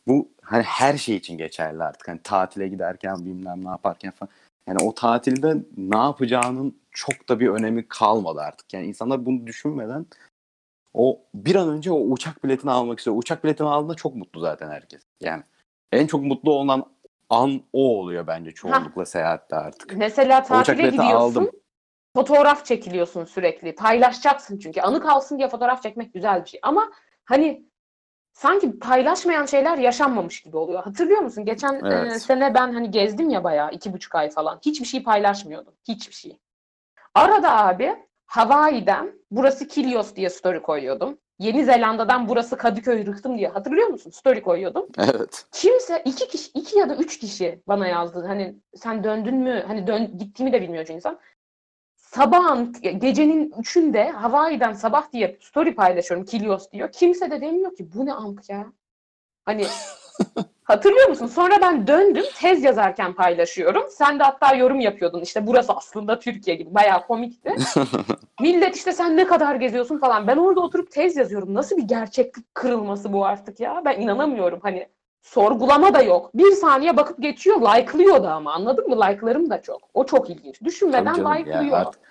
bu 0.07 0.29
hani 0.41 0.63
her 0.63 0.97
şey 0.97 1.15
için 1.15 1.37
geçerli 1.37 1.83
artık. 1.83 2.07
Hani 2.07 2.19
tatile 2.23 2.67
giderken 2.67 3.25
bilmem 3.25 3.65
ne 3.65 3.69
yaparken 3.69 4.11
falan. 4.11 4.29
Yani 4.67 4.77
o 4.83 4.93
tatilde 4.93 5.57
ne 5.77 5.97
yapacağının 5.97 6.77
çok 6.91 7.29
da 7.29 7.39
bir 7.39 7.47
önemi 7.47 7.87
kalmadı 7.87 8.41
artık. 8.41 8.73
Yani 8.73 8.85
insanlar 8.85 9.25
bunu 9.25 9.47
düşünmeden 9.47 10.05
o 10.93 11.19
bir 11.33 11.55
an 11.55 11.69
önce 11.69 11.91
o 11.91 11.99
uçak 11.99 12.43
biletini 12.43 12.71
almak 12.71 12.99
istiyor. 12.99 13.17
Uçak 13.17 13.43
biletini 13.43 13.67
aldığında 13.67 13.95
çok 13.95 14.15
mutlu 14.15 14.39
zaten 14.39 14.69
herkes. 14.69 15.01
Yani 15.21 15.43
en 15.91 16.07
çok 16.07 16.23
mutlu 16.23 16.51
olan 16.51 16.85
an 17.29 17.61
o 17.73 17.99
oluyor 17.99 18.27
bence 18.27 18.51
çoğunlukla 18.51 19.05
seyahatte 19.05 19.55
artık. 19.55 19.93
Mesela 19.97 20.43
tatile 20.43 20.75
gidiyorsun. 20.89 21.15
aldım. 21.15 21.51
Fotoğraf 22.15 22.65
çekiliyorsun 22.65 23.25
sürekli. 23.25 23.75
Paylaşacaksın 23.75 24.59
çünkü. 24.59 24.81
Anı 24.81 25.01
kalsın 25.01 25.37
diye 25.37 25.49
fotoğraf 25.49 25.83
çekmek 25.83 26.13
güzel 26.13 26.43
bir 26.45 26.49
şey. 26.49 26.59
Ama 26.63 26.91
hani 27.25 27.65
sanki 28.33 28.79
paylaşmayan 28.79 29.45
şeyler 29.45 29.77
yaşanmamış 29.77 30.41
gibi 30.41 30.57
oluyor. 30.57 30.83
Hatırlıyor 30.83 31.21
musun? 31.21 31.45
Geçen 31.45 31.81
Evet. 31.85 32.11
e, 32.15 32.19
sene 32.19 32.53
ben 32.53 32.73
hani 32.73 32.91
gezdim 32.91 33.29
ya 33.29 33.43
bayağı 33.43 33.71
iki 33.71 33.93
buçuk 33.93 34.15
ay 34.15 34.29
falan. 34.29 34.59
Hiçbir 34.65 34.85
şey 34.85 35.03
paylaşmıyordum. 35.03 35.73
Hiçbir 35.87 36.13
şey. 36.15 36.39
Arada 37.15 37.57
abi 37.65 37.95
Hawaii'den 38.25 39.13
burası 39.31 39.67
Kilios 39.67 40.15
diye 40.15 40.29
story 40.29 40.61
koyuyordum. 40.61 41.17
Yeni 41.39 41.65
Zelanda'dan 41.65 42.29
burası 42.29 42.57
Kadıköy 42.57 43.05
Rıhtım 43.05 43.37
diye 43.37 43.47
hatırlıyor 43.47 43.87
musun? 43.87 44.11
Story 44.11 44.41
koyuyordum. 44.41 44.87
Evet. 44.97 45.45
Kimse 45.51 46.01
iki 46.05 46.27
kişi, 46.27 46.51
iki 46.53 46.79
ya 46.79 46.89
da 46.89 46.95
üç 46.95 47.19
kişi 47.19 47.61
bana 47.67 47.87
yazdı. 47.87 48.25
Hani 48.27 48.55
sen 48.75 49.03
döndün 49.03 49.35
mü? 49.35 49.63
Hani 49.67 49.87
dön, 49.87 50.17
gittiğimi 50.17 50.53
de 50.53 50.61
bilmiyor 50.61 50.87
insan. 50.87 51.19
Sabahın, 51.95 52.73
gecenin 52.81 53.53
üçünde 53.59 54.09
Hawaii'den 54.09 54.73
sabah 54.73 55.11
diye 55.11 55.37
story 55.41 55.75
paylaşıyorum. 55.75 56.25
Kilios 56.25 56.71
diyor. 56.71 56.91
Kimse 56.91 57.31
de 57.31 57.41
demiyor 57.41 57.75
ki 57.75 57.93
bu 57.93 58.05
ne 58.05 58.13
amk 58.13 58.49
ya. 58.49 58.65
Hani 59.45 59.65
hatırlıyor 60.63 61.09
musun? 61.09 61.27
Sonra 61.27 61.53
ben 61.61 61.87
döndüm 61.87 62.25
tez 62.35 62.63
yazarken 62.63 63.13
paylaşıyorum. 63.13 63.83
Sen 63.89 64.19
de 64.19 64.23
hatta 64.23 64.55
yorum 64.55 64.79
yapıyordun. 64.79 65.21
İşte 65.21 65.47
burası 65.47 65.73
aslında 65.73 66.19
Türkiye 66.19 66.55
gibi. 66.55 66.75
Bayağı 66.75 67.07
komikti. 67.07 67.55
Millet 68.41 68.75
işte 68.75 68.91
sen 68.91 69.17
ne 69.17 69.27
kadar 69.27 69.55
geziyorsun 69.55 69.97
falan. 69.97 70.27
Ben 70.27 70.37
orada 70.37 70.59
oturup 70.61 70.91
tez 70.91 71.17
yazıyorum. 71.17 71.53
Nasıl 71.53 71.77
bir 71.77 71.83
gerçeklik 71.83 72.55
kırılması 72.55 73.13
bu 73.13 73.25
artık 73.25 73.59
ya? 73.59 73.81
Ben 73.85 74.01
inanamıyorum. 74.01 74.59
Hani 74.63 74.87
sorgulama 75.21 75.93
da 75.93 76.01
yok. 76.01 76.29
Bir 76.33 76.51
saniye 76.51 76.97
bakıp 76.97 77.21
geçiyor. 77.21 77.61
Like'lıyor 77.61 78.23
da 78.23 78.33
ama 78.33 78.53
anladın 78.53 78.89
mı? 78.89 78.95
Like'larım 79.01 79.49
da 79.49 79.61
çok. 79.61 79.81
O 79.93 80.05
çok 80.05 80.29
ilginç. 80.29 80.61
Düşünmeden 80.63 81.15
like'lıyor. 81.15 81.55
yani 81.63 81.75
artık- 81.75 82.01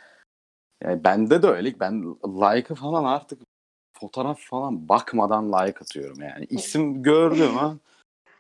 yani 0.83 1.05
bende 1.05 1.43
de 1.43 1.47
öyle. 1.47 1.81
Ben 1.81 2.03
like'ı 2.25 2.75
falan 2.75 3.05
artık 3.05 3.38
fotoğraf 4.01 4.38
falan 4.41 4.88
bakmadan 4.88 5.53
like 5.53 5.79
atıyorum 5.81 6.21
yani. 6.23 6.45
İsim 6.51 7.03
gördüm 7.03 7.57
ha. 7.57 7.73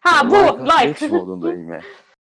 Ha 0.02 0.30
bu 0.30 0.64
like. 0.64 1.08
modundayım 1.08 1.72
ya. 1.72 1.82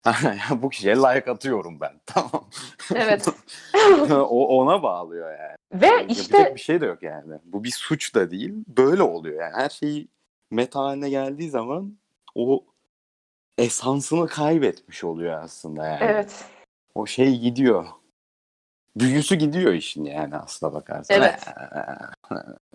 Ya 0.06 0.12
bu 0.62 0.70
kişiye 0.70 0.96
like 0.96 1.30
atıyorum 1.30 1.80
ben. 1.80 2.00
Tamam. 2.06 2.48
evet. 2.94 3.28
o 4.10 4.60
ona 4.60 4.82
bağlıyor 4.82 5.30
yani. 5.30 5.82
Ve 5.82 5.86
Yapacak 5.86 6.10
işte 6.10 6.52
bir 6.54 6.60
şey 6.60 6.80
de 6.80 6.86
yok 6.86 7.02
yani. 7.02 7.34
Bu 7.44 7.64
bir 7.64 7.70
suç 7.70 8.14
da 8.14 8.30
değil. 8.30 8.54
Böyle 8.66 9.02
oluyor 9.02 9.42
yani. 9.42 9.54
Her 9.54 9.68
şeyi 9.68 10.08
meta 10.50 10.80
haline 10.80 11.10
geldiği 11.10 11.50
zaman 11.50 11.98
o 12.34 12.64
esansını 13.58 14.26
kaybetmiş 14.26 15.04
oluyor 15.04 15.42
aslında 15.42 15.86
yani. 15.86 15.98
evet. 16.02 16.44
O 16.94 17.06
şey 17.06 17.38
gidiyor. 17.38 17.86
büyüsü 18.96 19.36
gidiyor 19.36 19.72
işin 19.72 20.04
yani 20.04 20.36
aslına 20.36 20.72
bakarsan. 20.72 21.16
Evet. 21.16 21.46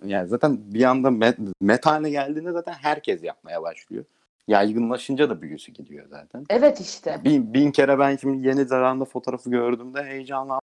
Yani 0.04 0.28
zaten 0.28 0.74
bir 0.74 0.84
anda 0.84 1.10
met, 1.10 1.38
met 1.60 1.86
haline 1.86 2.10
geldiğinde 2.10 2.52
zaten 2.52 2.72
herkes 2.72 3.24
yapmaya 3.24 3.62
başlıyor. 3.62 4.04
Yaygınlaşınca 4.48 5.30
da 5.30 5.42
büyüsü 5.42 5.72
gidiyor 5.72 6.06
zaten. 6.08 6.44
Evet 6.50 6.80
işte. 6.80 7.20
Bin, 7.24 7.54
bin 7.54 7.70
kere 7.70 7.98
ben 7.98 8.16
şimdi 8.16 8.48
Yeni 8.48 8.64
Zelanda 8.64 9.04
fotoğrafı 9.04 9.50
gördüğümde 9.50 10.04
heyecanlandım 10.04 10.60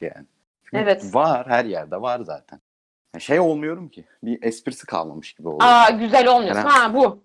yani. 0.00 0.26
Çünkü 0.64 0.82
Evet. 0.82 1.14
var 1.14 1.46
her 1.48 1.64
yerde 1.64 2.00
var 2.00 2.20
zaten. 2.20 2.60
Ya 3.14 3.20
Şey 3.20 3.40
olmuyorum 3.40 3.88
ki. 3.88 4.04
Bir 4.22 4.42
esprisi 4.42 4.86
kalmamış 4.86 5.32
gibi 5.32 5.48
oluyor. 5.48 5.70
Aa 5.72 5.90
güzel 5.90 6.28
olmuyorsun. 6.28 6.60
Yani- 6.62 6.70
Ha 6.70 6.94
bu. 6.94 7.22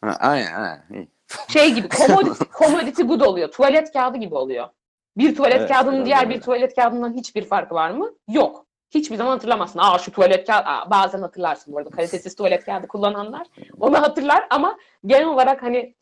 Ha, 0.00 0.16
aynen 0.20 0.54
aynen. 0.54 1.08
Şey 1.48 1.74
gibi 1.74 1.88
commodity, 1.88 2.44
commodity 2.58 3.02
good 3.02 3.20
oluyor. 3.20 3.50
Tuvalet 3.52 3.92
kağıdı 3.92 4.18
gibi 4.18 4.34
oluyor. 4.34 4.68
Bir 5.16 5.36
tuvalet 5.36 5.60
Evet, 5.60 5.70
kağıdının 5.70 6.04
diğer 6.06 6.24
öyle. 6.26 6.34
bir 6.34 6.40
tuvalet 6.40 6.74
kağıdından 6.74 7.12
hiçbir 7.14 7.44
farkı 7.44 7.74
var 7.74 7.90
mı? 7.90 8.12
Yok. 8.28 8.65
Hiçbir 8.90 9.16
zaman 9.16 9.30
hatırlamazsın. 9.30 9.78
Aa 9.82 9.98
şu 9.98 10.12
tuvalet 10.12 10.46
kağıdı, 10.46 10.68
Aa, 10.68 10.90
bazen 10.90 11.22
hatırlarsın 11.22 11.74
bu 11.74 11.78
arada 11.78 11.90
kalitesiz 11.90 12.34
tuvalet 12.34 12.64
kağıdı 12.64 12.88
kullananlar. 12.88 13.46
Onu 13.80 14.02
hatırlar 14.02 14.46
ama 14.50 14.78
genel 15.06 15.26
olarak 15.26 15.62
hani 15.62 15.94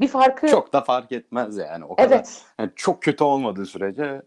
bir 0.00 0.08
farkı 0.08 0.48
Çok 0.48 0.72
da 0.72 0.80
fark 0.80 1.12
etmez 1.12 1.56
yani 1.56 1.84
o 1.84 1.96
kadar. 1.96 2.16
Evet. 2.16 2.44
Yani 2.58 2.70
çok 2.76 3.02
kötü 3.02 3.24
olmadığı 3.24 3.66
sürece 3.66 4.22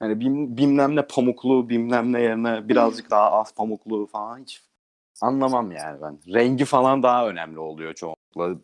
hani 0.00 0.20
bim, 0.20 0.56
bilmem 0.56 0.96
ne 0.96 1.02
pamuklu 1.06 1.68
bilmem 1.68 2.12
ne 2.12 2.20
yerine 2.20 2.68
birazcık 2.68 3.10
daha 3.10 3.32
az 3.32 3.54
pamuklu 3.54 4.06
falan 4.06 4.38
hiç 4.38 4.62
anlamam 5.22 5.72
yani 5.72 6.02
ben. 6.02 6.18
Rengi 6.34 6.64
falan 6.64 7.02
daha 7.02 7.28
önemli 7.28 7.58
oluyor 7.58 7.94
çoğunlukla. 7.94 8.60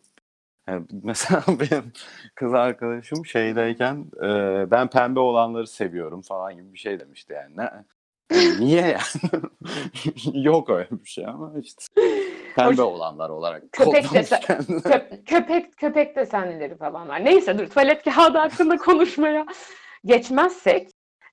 Yani 0.67 0.85
mesela 1.03 1.43
benim 1.47 1.91
kız 2.35 2.53
arkadaşım 2.53 3.25
şeydeyken 3.25 4.05
e, 4.23 4.27
ben 4.71 4.89
pembe 4.89 5.19
olanları 5.19 5.67
seviyorum 5.67 6.21
falan 6.21 6.55
gibi 6.55 6.73
bir 6.73 6.79
şey 6.79 6.99
demişti 6.99 7.33
yani. 7.33 7.57
Ne, 7.57 7.69
yani 8.35 8.59
niye 8.65 8.81
yani? 9.25 9.43
Yok 10.45 10.69
öyle 10.69 10.87
bir 10.91 11.09
şey 11.09 11.25
ama 11.25 11.51
işte 11.61 11.83
pembe 12.55 12.81
olanlar 12.81 13.29
olarak. 13.29 13.63
Köpek 13.71 14.07
kodlamış 14.07 14.31
dese- 14.31 14.39
kendine. 14.39 14.77
Köp- 14.77 15.25
köpek 15.25 15.77
köpek 15.77 16.15
desenleri 16.15 16.77
falan 16.77 17.07
var. 17.09 17.25
Neyse 17.25 17.57
dur 17.59 17.67
tuvalet 17.67 18.03
kağıdı 18.03 18.37
hakkında 18.37 18.77
konuşmaya 18.85 19.45
geçmezsek 20.05 20.89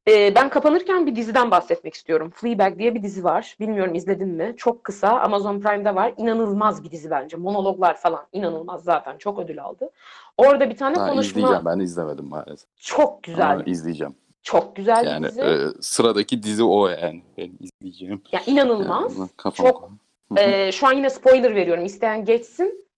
e, 0.09 0.35
ben 0.35 0.49
kapanırken 0.49 1.07
bir 1.07 1.17
diziden 1.17 1.51
bahsetmek 1.51 1.95
istiyorum. 1.95 2.31
Fleabag 2.35 2.79
diye 2.79 2.95
bir 2.95 3.03
dizi 3.03 3.25
var. 3.25 3.57
Bilmiyorum 3.61 3.95
izledin 3.95 4.29
mi? 4.29 4.55
Çok 4.57 4.85
kısa. 4.85 5.09
Amazon 5.21 5.61
Prime'da 5.61 5.95
var. 5.95 6.15
İnanılmaz 6.17 6.85
bir 6.85 6.91
dizi 6.91 7.11
bence. 7.11 7.37
Monologlar 7.37 7.97
falan 7.97 8.27
inanılmaz 8.33 8.85
zaten. 8.85 9.19
Çok 9.19 9.39
ödül 9.39 9.63
aldı. 9.63 9.91
Orada 10.37 10.71
bir 10.71 10.77
tane 10.77 10.97
Ha, 10.99 11.09
konuşma 11.09 11.41
izleyeceğim 11.41 11.65
ben 11.65 11.79
izlemedim 11.79 12.29
maalesef. 12.29 12.69
çok 12.77 13.23
güzel. 13.23 13.51
Ama 13.51 13.63
izleyeceğim. 13.63 14.15
Çok 14.49 14.77
güzel 14.77 15.03
bir 15.05 15.11
Yani 15.11 15.27
dizi. 15.27 15.41
e, 15.41 15.57
sıradaki 15.81 16.43
dizi 16.43 16.65
o 16.65 16.89
yani. 16.89 17.23
Ben 17.39 17.51
izleyeceğim. 17.61 18.23
ya 18.33 18.41
inanılmaz. 18.47 19.19
Yani, 19.19 19.29
kafam 19.37 19.67
Çok-. 19.67 19.91
Ee, 20.37 20.73
şu 20.73 20.87
an 20.87 20.93
yine 20.93 21.11
spoiler 21.11 21.55
veriyorum. 21.55 21.85
İsteyen 21.85 22.25
geçsin. 22.25 22.89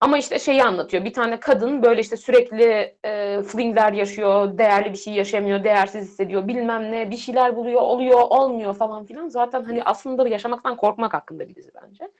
Ama 0.00 0.18
işte 0.18 0.38
şeyi 0.38 0.64
anlatıyor. 0.64 1.04
Bir 1.04 1.12
tane 1.12 1.40
kadın 1.40 1.82
böyle 1.82 2.00
işte 2.00 2.16
sürekli 2.16 2.94
e, 3.04 3.42
flingler 3.42 3.92
yaşıyor. 3.92 4.58
Değerli 4.58 4.92
bir 4.92 4.98
şey 4.98 5.14
yaşamıyor. 5.14 5.64
Değersiz 5.64 6.08
hissediyor. 6.08 6.48
Bilmem 6.48 6.92
ne. 6.92 7.10
Bir 7.10 7.16
şeyler 7.16 7.56
buluyor. 7.56 7.80
Oluyor. 7.80 8.20
Olmuyor 8.20 8.74
falan 8.74 9.04
filan. 9.04 9.28
Zaten 9.28 9.64
hani 9.64 9.84
aslında 9.84 10.28
yaşamaktan 10.28 10.76
korkmak 10.76 11.14
hakkında 11.14 11.48
bir 11.48 11.54
dizi 11.54 11.70
bence. 11.82 12.10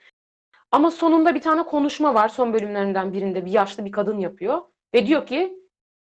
Ama 0.71 0.91
sonunda 0.91 1.35
bir 1.35 1.41
tane 1.41 1.63
konuşma 1.63 2.13
var. 2.13 2.29
Son 2.29 2.53
bölümlerinden 2.53 3.13
birinde 3.13 3.45
bir 3.45 3.51
yaşlı 3.51 3.85
bir 3.85 3.91
kadın 3.91 4.19
yapıyor. 4.19 4.61
Ve 4.93 5.07
diyor 5.07 5.25
ki 5.25 5.57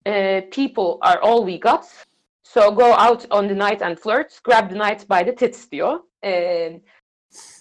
e, 0.06 0.50
people 0.50 0.98
are 1.02 1.20
all 1.20 1.48
we 1.48 1.70
got. 1.70 2.06
So 2.46 2.76
go 2.76 2.94
out 2.94 3.26
on 3.32 3.48
the 3.48 3.56
night 3.56 3.82
and 3.82 3.98
flirt. 3.98 4.44
Grab 4.44 4.70
the 4.70 4.76
night 4.76 5.10
by 5.10 5.26
the 5.26 5.36
tits 5.36 5.72
diyor. 5.72 6.00
E, 6.24 6.82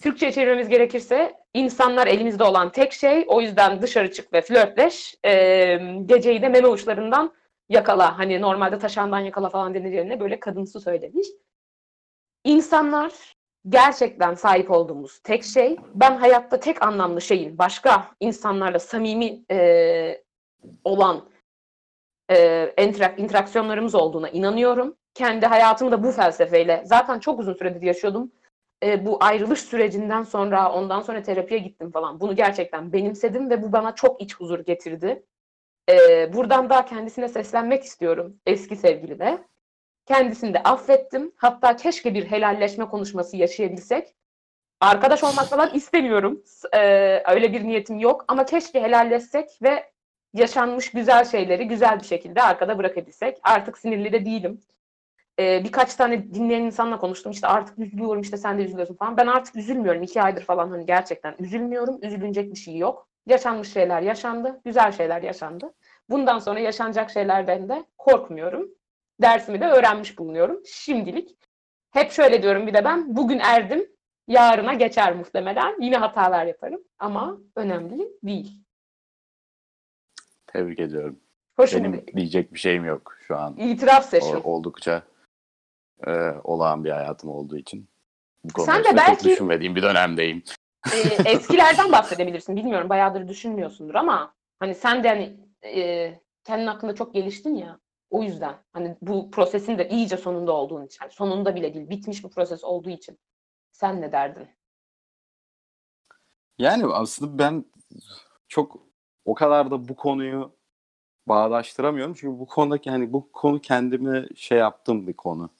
Türkçe 0.02 0.32
çevirmemiz 0.32 0.68
gerekirse 0.68 1.32
insanlar 1.54 2.06
elimizde 2.06 2.44
olan 2.44 2.72
tek 2.72 2.92
şey. 2.92 3.24
O 3.28 3.40
yüzden 3.40 3.82
dışarı 3.82 4.12
çık 4.12 4.32
ve 4.32 4.40
flörtleş. 4.40 5.14
Ee, 5.24 5.78
geceyi 6.06 6.42
de 6.42 6.48
meme 6.48 6.68
uçlarından 6.68 7.34
yakala. 7.68 8.18
Hani 8.18 8.40
normalde 8.40 8.78
taşağından 8.78 9.18
yakala 9.18 9.48
falan 9.48 9.74
denir 9.74 9.92
yerine 9.92 10.20
böyle 10.20 10.40
kadınsı 10.40 10.80
söylemiş. 10.80 11.26
İnsanlar 12.44 13.12
gerçekten 13.68 14.34
sahip 14.34 14.70
olduğumuz 14.70 15.18
tek 15.18 15.44
şey. 15.44 15.76
Ben 15.94 16.16
hayatta 16.16 16.60
tek 16.60 16.82
anlamlı 16.82 17.20
şeyin 17.20 17.58
başka 17.58 18.10
insanlarla 18.20 18.78
samimi 18.78 19.44
e, 19.50 20.22
olan 20.84 21.28
e, 22.30 22.36
interak- 22.78 23.20
interaksiyonlarımız 23.20 23.94
olduğuna 23.94 24.28
inanıyorum. 24.28 24.96
Kendi 25.14 25.46
hayatımı 25.46 25.90
da 25.92 26.02
bu 26.02 26.12
felsefeyle 26.12 26.82
zaten 26.86 27.18
çok 27.18 27.40
uzun 27.40 27.54
süredir 27.54 27.82
yaşıyordum 27.82 28.32
e, 28.84 29.06
bu 29.06 29.18
ayrılış 29.20 29.60
sürecinden 29.60 30.22
sonra 30.22 30.72
ondan 30.72 31.00
sonra 31.00 31.22
terapiye 31.22 31.60
gittim 31.60 31.90
falan. 31.90 32.20
Bunu 32.20 32.36
gerçekten 32.36 32.92
benimsedim 32.92 33.50
ve 33.50 33.62
bu 33.62 33.72
bana 33.72 33.94
çok 33.94 34.22
iç 34.22 34.36
huzur 34.36 34.58
getirdi. 34.58 35.22
E, 35.90 36.32
buradan 36.32 36.70
da 36.70 36.84
kendisine 36.84 37.28
seslenmek 37.28 37.84
istiyorum 37.84 38.36
eski 38.46 38.76
sevgiline. 38.76 39.38
Kendisini 40.06 40.54
de 40.54 40.62
affettim. 40.62 41.32
Hatta 41.36 41.76
keşke 41.76 42.14
bir 42.14 42.24
helalleşme 42.30 42.88
konuşması 42.88 43.36
yaşayabilsek. 43.36 44.14
Arkadaş 44.80 45.24
olmak 45.24 45.46
falan 45.46 45.70
istemiyorum. 45.74 46.42
S- 46.46 46.68
e, 46.78 47.22
öyle 47.34 47.52
bir 47.52 47.64
niyetim 47.64 47.98
yok 47.98 48.24
ama 48.28 48.44
keşke 48.44 48.82
helalleşsek 48.82 49.48
ve 49.62 49.92
yaşanmış 50.34 50.90
güzel 50.90 51.24
şeyleri 51.24 51.68
güzel 51.68 52.00
bir 52.00 52.04
şekilde 52.04 52.42
arkada 52.42 52.78
bırakabilsek. 52.78 53.38
Artık 53.42 53.78
sinirli 53.78 54.12
de 54.12 54.24
değilim. 54.24 54.60
Ee, 55.38 55.64
birkaç 55.64 55.94
tane 55.94 56.34
dinleyen 56.34 56.62
insanla 56.62 56.98
konuştum. 56.98 57.32
İşte 57.32 57.46
artık 57.46 57.78
üzülüyorum 57.78 58.20
işte 58.20 58.36
sen 58.36 58.58
de 58.58 58.64
üzülüyorsun 58.64 58.94
falan. 58.94 59.16
Ben 59.16 59.26
artık 59.26 59.56
üzülmüyorum. 59.56 60.02
iki 60.02 60.22
aydır 60.22 60.42
falan 60.42 60.70
hani 60.70 60.86
gerçekten 60.86 61.34
üzülmüyorum. 61.38 61.98
Üzülünecek 62.02 62.50
bir 62.52 62.58
şey 62.58 62.76
yok. 62.76 63.08
Yaşanmış 63.26 63.72
şeyler 63.72 64.02
yaşandı. 64.02 64.60
Güzel 64.64 64.92
şeyler 64.92 65.22
yaşandı. 65.22 65.74
Bundan 66.10 66.38
sonra 66.38 66.60
yaşanacak 66.60 67.10
şeylerden 67.10 67.68
de 67.68 67.84
korkmuyorum. 67.98 68.68
Dersimi 69.22 69.60
de 69.60 69.66
öğrenmiş 69.66 70.18
bulunuyorum. 70.18 70.62
Şimdilik. 70.66 71.36
Hep 71.90 72.12
şöyle 72.12 72.42
diyorum 72.42 72.66
bir 72.66 72.74
de 72.74 72.84
ben. 72.84 73.16
Bugün 73.16 73.38
erdim. 73.38 73.88
Yarına 74.28 74.74
geçer 74.74 75.16
muhtemelen. 75.16 75.76
Yine 75.80 75.96
hatalar 75.96 76.46
yaparım. 76.46 76.80
Ama 76.98 77.38
önemli 77.56 78.08
değil. 78.22 78.63
Tebrik 80.54 80.78
ediyorum. 80.80 81.20
Hoşuma 81.56 81.84
Benim 81.84 82.06
diyecek 82.16 82.54
bir 82.54 82.58
şeyim 82.58 82.84
yok 82.84 83.16
şu 83.26 83.36
an. 83.36 83.56
İtiraf 83.56 84.04
O, 84.06 84.08
session. 84.08 84.40
oldukça 84.44 85.02
e, 86.06 86.10
olağan 86.44 86.84
bir 86.84 86.90
hayatım 86.90 87.30
olduğu 87.30 87.56
için. 87.58 87.88
Bu 88.44 88.52
konuda 88.52 88.72
Sen 88.72 88.84
de 88.84 88.96
belki- 88.96 89.24
düşünmediğim 89.28 89.76
bir 89.76 89.82
dönemdeyim. 89.82 90.42
Ee, 90.94 91.30
eskilerden 91.30 91.92
bahsedebilirsin. 91.92 92.56
Bilmiyorum 92.56 92.88
bayağıdır 92.88 93.28
düşünmüyorsundur 93.28 93.94
ama 93.94 94.34
hani 94.58 94.74
sen 94.74 95.04
de 95.04 95.08
hani 95.08 95.36
e, 95.64 96.14
kendin 96.44 96.66
hakkında 96.66 96.94
çok 96.94 97.14
geliştin 97.14 97.54
ya. 97.54 97.80
O 98.10 98.22
yüzden 98.22 98.54
hani 98.72 98.96
bu 99.02 99.30
prosesin 99.30 99.78
de 99.78 99.88
iyice 99.88 100.16
sonunda 100.16 100.52
olduğun 100.52 100.86
için. 100.86 101.08
sonunda 101.10 101.54
bile 101.54 101.74
değil. 101.74 101.90
Bitmiş 101.90 102.24
bir 102.24 102.30
proses 102.30 102.64
olduğu 102.64 102.90
için. 102.90 103.18
Sen 103.72 104.00
ne 104.00 104.12
derdin? 104.12 104.48
Yani 106.58 106.86
aslında 106.86 107.38
ben 107.38 107.64
çok 108.48 108.86
o 109.24 109.34
kadar 109.34 109.70
da 109.70 109.88
bu 109.88 109.96
konuyu 109.96 110.52
bağdaştıramıyorum. 111.28 112.14
Çünkü 112.14 112.38
bu 112.38 112.46
konudaki 112.46 112.90
hani 112.90 113.12
bu 113.12 113.32
konu 113.32 113.60
kendime 113.60 114.28
şey 114.36 114.58
yaptığım 114.58 115.06
bir 115.06 115.12
konu. 115.12 115.50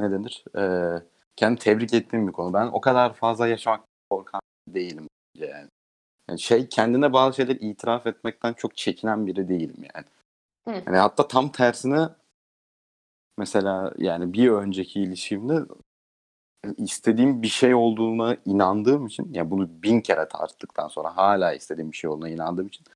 Ne 0.00 0.10
denir? 0.10 0.44
Ee, 0.56 1.02
kendi 1.36 1.58
tebrik 1.58 1.94
ettiğim 1.94 2.28
bir 2.28 2.32
konu. 2.32 2.52
Ben 2.54 2.66
o 2.66 2.80
kadar 2.80 3.14
fazla 3.14 3.48
yaşamak 3.48 3.84
korkan 4.10 4.40
değilim 4.68 5.08
yani. 5.34 5.68
Yani 6.28 6.40
şey 6.40 6.68
kendine 6.68 7.12
bazı 7.12 7.36
şeyleri 7.36 7.58
itiraf 7.58 8.06
etmekten 8.06 8.52
çok 8.52 8.76
çekinen 8.76 9.26
biri 9.26 9.48
değilim 9.48 9.84
yani. 9.94 10.06
Hı. 10.68 10.82
Yani 10.86 10.96
hatta 10.96 11.28
tam 11.28 11.52
tersine 11.52 12.08
mesela 13.38 13.92
yani 13.98 14.32
bir 14.32 14.50
önceki 14.50 15.00
ilişkimde 15.00 15.60
istediğim 16.76 17.42
bir 17.42 17.48
şey 17.48 17.74
olduğuna 17.74 18.36
inandığım 18.44 19.06
için 19.06 19.32
yani 19.32 19.50
bunu 19.50 19.82
bin 19.82 20.00
kere 20.00 20.28
tarttıktan 20.28 20.88
sonra 20.88 21.16
hala 21.16 21.52
istediğim 21.52 21.92
bir 21.92 21.96
şey 21.96 22.10
olduğuna 22.10 22.28
inandığım 22.28 22.66
için 22.66 22.86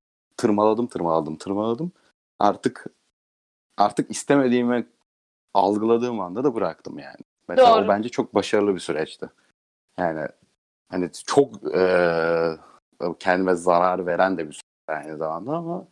tırmaladım 0.44 0.86
tırmaladım 0.86 1.36
tırmaladım 1.36 1.92
artık 2.38 2.86
artık 3.76 4.10
istemediğimi 4.10 4.86
algıladığım 5.54 6.20
anda 6.20 6.44
da 6.44 6.54
bıraktım 6.54 6.98
yani. 6.98 7.16
Mesela 7.48 7.76
Doğru. 7.76 7.84
o 7.84 7.88
bence 7.88 8.08
çok 8.08 8.34
başarılı 8.34 8.74
bir 8.74 8.80
süreçti. 8.80 9.30
Yani 9.98 10.28
hani 10.90 11.10
çok 11.26 11.74
eee, 11.74 12.56
kendime 13.18 13.54
zarar 13.54 14.06
veren 14.06 14.38
de 14.38 14.48
bir 14.48 14.52
süreç 14.52 15.04
aynı 15.06 15.16
zamanda 15.16 15.52
ama 15.56 15.86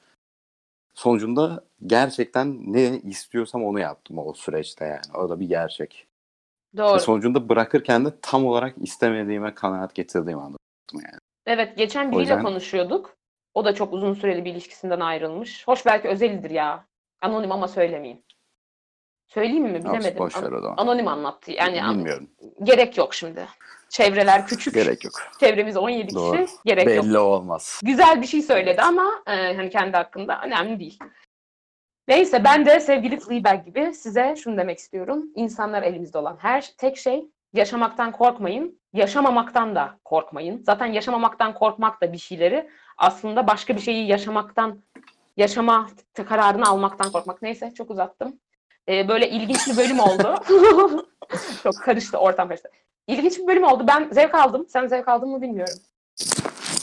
sonucunda 0.94 1.64
gerçekten 1.86 2.72
ne 2.72 2.98
istiyorsam 3.00 3.64
onu 3.64 3.80
yaptım 3.80 4.18
o 4.18 4.34
süreçte 4.34 4.84
yani. 4.84 5.16
O 5.24 5.28
da 5.28 5.40
bir 5.40 5.48
gerçek. 5.48 6.06
Ve 6.74 6.78
Doğru. 6.78 7.00
sonucunda 7.00 7.48
bırakırken 7.48 8.04
de 8.04 8.08
tam 8.22 8.46
olarak 8.46 8.74
istemediğime 8.78 9.54
kanaat 9.54 9.94
getirdiğim 9.94 10.38
anda 10.38 10.56
yani. 10.94 11.18
Evet 11.46 11.76
geçen 11.76 12.06
biriyle 12.12 12.20
yüzden- 12.22 12.42
konuşuyorduk. 12.42 13.17
O 13.54 13.64
da 13.64 13.74
çok 13.74 13.92
uzun 13.92 14.14
süreli 14.14 14.44
bir 14.44 14.50
ilişkisinden 14.52 15.00
ayrılmış. 15.00 15.68
Hoş 15.68 15.86
belki 15.86 16.08
özelidir 16.08 16.50
ya. 16.50 16.84
Anonim 17.20 17.52
ama 17.52 17.68
söylemeyeyim. 17.68 18.22
Söyleyeyim 19.26 19.62
mi 19.64 19.74
bilemedim. 19.84 20.18
boş 20.18 20.36
ver 20.42 20.52
o 20.52 20.60
zaman. 20.60 20.76
Anonim 20.76 21.08
anlattı. 21.08 21.52
Yani 21.52 21.82
an- 21.84 21.98
Bilmiyorum. 21.98 22.30
gerek 22.62 22.98
yok 22.98 23.14
şimdi. 23.14 23.46
Çevreler 23.88 24.46
küçük. 24.46 24.74
Gerek 24.74 25.04
yok. 25.04 25.14
Çevremiz 25.40 25.76
17 25.76 26.14
Doğru. 26.14 26.44
kişi. 26.44 26.56
Gerek 26.64 26.96
yok. 26.96 27.04
Belli 27.04 27.18
olmaz. 27.18 27.80
Güzel 27.84 28.22
bir 28.22 28.26
şey 28.26 28.42
söyledi 28.42 28.82
ama 28.82 29.10
e, 29.26 29.30
hani 29.56 29.70
kendi 29.70 29.96
hakkında 29.96 30.40
önemli 30.44 30.80
değil. 30.80 30.98
Neyse 32.08 32.44
ben 32.44 32.66
de 32.66 32.80
sevgili 32.80 33.20
Fleabag 33.20 33.64
gibi 33.64 33.94
size 33.94 34.34
şunu 34.36 34.56
demek 34.58 34.78
istiyorum. 34.78 35.24
İnsanlar 35.34 35.82
elimizde 35.82 36.18
olan 36.18 36.36
her 36.40 36.72
tek 36.78 36.96
şey 36.96 37.30
yaşamaktan 37.52 38.12
korkmayın. 38.12 38.78
Yaşamamaktan 38.92 39.74
da 39.74 39.98
korkmayın. 40.04 40.62
Zaten 40.66 40.86
yaşamamaktan 40.86 41.54
korkmak 41.54 42.02
da 42.02 42.12
bir 42.12 42.18
şeyleri 42.18 42.70
aslında 42.98 43.46
başka 43.46 43.76
bir 43.76 43.80
şeyi 43.80 44.06
yaşamaktan 44.06 44.78
yaşama 45.36 45.88
kararını 46.28 46.68
almaktan 46.68 47.12
korkmak. 47.12 47.42
Neyse 47.42 47.74
çok 47.74 47.90
uzattım. 47.90 48.36
E, 48.88 49.08
böyle 49.08 49.30
ilginç 49.30 49.68
bir 49.68 49.76
bölüm 49.76 50.00
oldu. 50.00 50.34
çok 51.62 51.76
karıştı 51.82 52.18
ortam 52.18 52.48
karıştı. 52.48 52.68
İlginç 53.06 53.38
bir 53.38 53.46
bölüm 53.46 53.64
oldu. 53.64 53.84
Ben 53.88 54.08
zevk 54.12 54.34
aldım. 54.34 54.66
Sen 54.68 54.86
zevk 54.86 55.08
aldın 55.08 55.28
mı 55.28 55.42
bilmiyorum. 55.42 55.78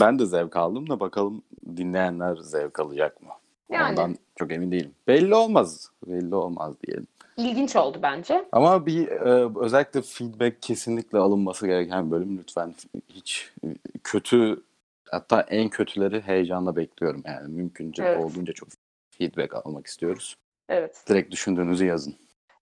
Ben 0.01 0.19
de 0.19 0.25
zevk 0.25 0.55
aldım 0.55 0.89
da 0.89 0.99
bakalım 0.99 1.43
dinleyenler 1.77 2.35
zevk 2.35 2.79
alacak 2.79 3.21
mı? 3.21 3.29
Yani. 3.69 3.91
Ondan 3.91 4.15
çok 4.35 4.51
emin 4.51 4.71
değilim. 4.71 4.95
Belli 5.07 5.35
olmaz. 5.35 5.89
Belli 6.07 6.35
olmaz 6.35 6.73
diyelim. 6.87 7.07
İlginç 7.37 7.75
oldu 7.75 7.99
bence. 8.01 8.45
Ama 8.51 8.85
bir 8.85 9.07
e, 9.07 9.59
özellikle 9.59 10.01
feedback 10.01 10.61
kesinlikle 10.61 11.17
alınması 11.17 11.67
gereken 11.67 12.11
bölüm. 12.11 12.37
Lütfen 12.37 12.75
hiç 13.09 13.51
e, 13.63 13.67
kötü 14.03 14.63
hatta 15.11 15.41
en 15.41 15.69
kötüleri 15.69 16.21
heyecanla 16.21 16.75
bekliyorum. 16.75 17.23
Yani 17.25 17.53
mümkünce 17.53 18.03
Evet. 18.03 18.23
olduğunca 18.25 18.53
çok 18.53 18.69
feedback 19.09 19.53
almak 19.55 19.87
istiyoruz. 19.87 20.35
Evet. 20.69 21.03
Direkt 21.09 21.31
düşündüğünüzü 21.31 21.85
yazın. 21.85 22.15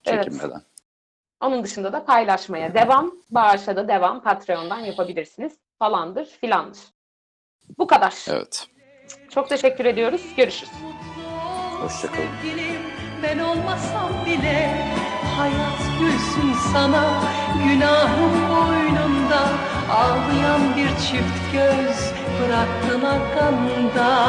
Evet. 0.05 0.23
Çekinmeden. 0.23 0.61
Onun 1.41 1.63
dışında 1.63 1.93
da 1.93 2.05
paylaşmaya 2.05 2.73
devam, 2.73 3.15
bağışa 3.31 3.75
da 3.75 3.87
devam, 3.87 4.23
Patreon'dan 4.23 4.79
yapabilirsiniz. 4.79 5.53
Falandır, 5.79 6.25
filandır. 6.25 6.79
Bu 7.77 7.87
kadar. 7.87 8.25
Evet. 8.29 8.67
Çok 9.29 9.49
teşekkür 9.49 9.85
ediyoruz. 9.85 10.33
Görüşürüz. 10.37 10.71
Hoşçakalın. 11.81 12.82
Ben 13.23 13.39
olmasam 13.39 14.09
bile 14.25 14.87
hayat 15.37 15.99
gülsün 15.99 16.53
sana. 16.73 17.23
Günahım 17.63 18.49
boynunda 18.49 19.49
ağlayan 19.91 20.77
bir 20.77 20.87
çift 20.87 21.53
göz 21.53 22.11
bıraktın 22.39 23.05
arkanda 23.05 24.23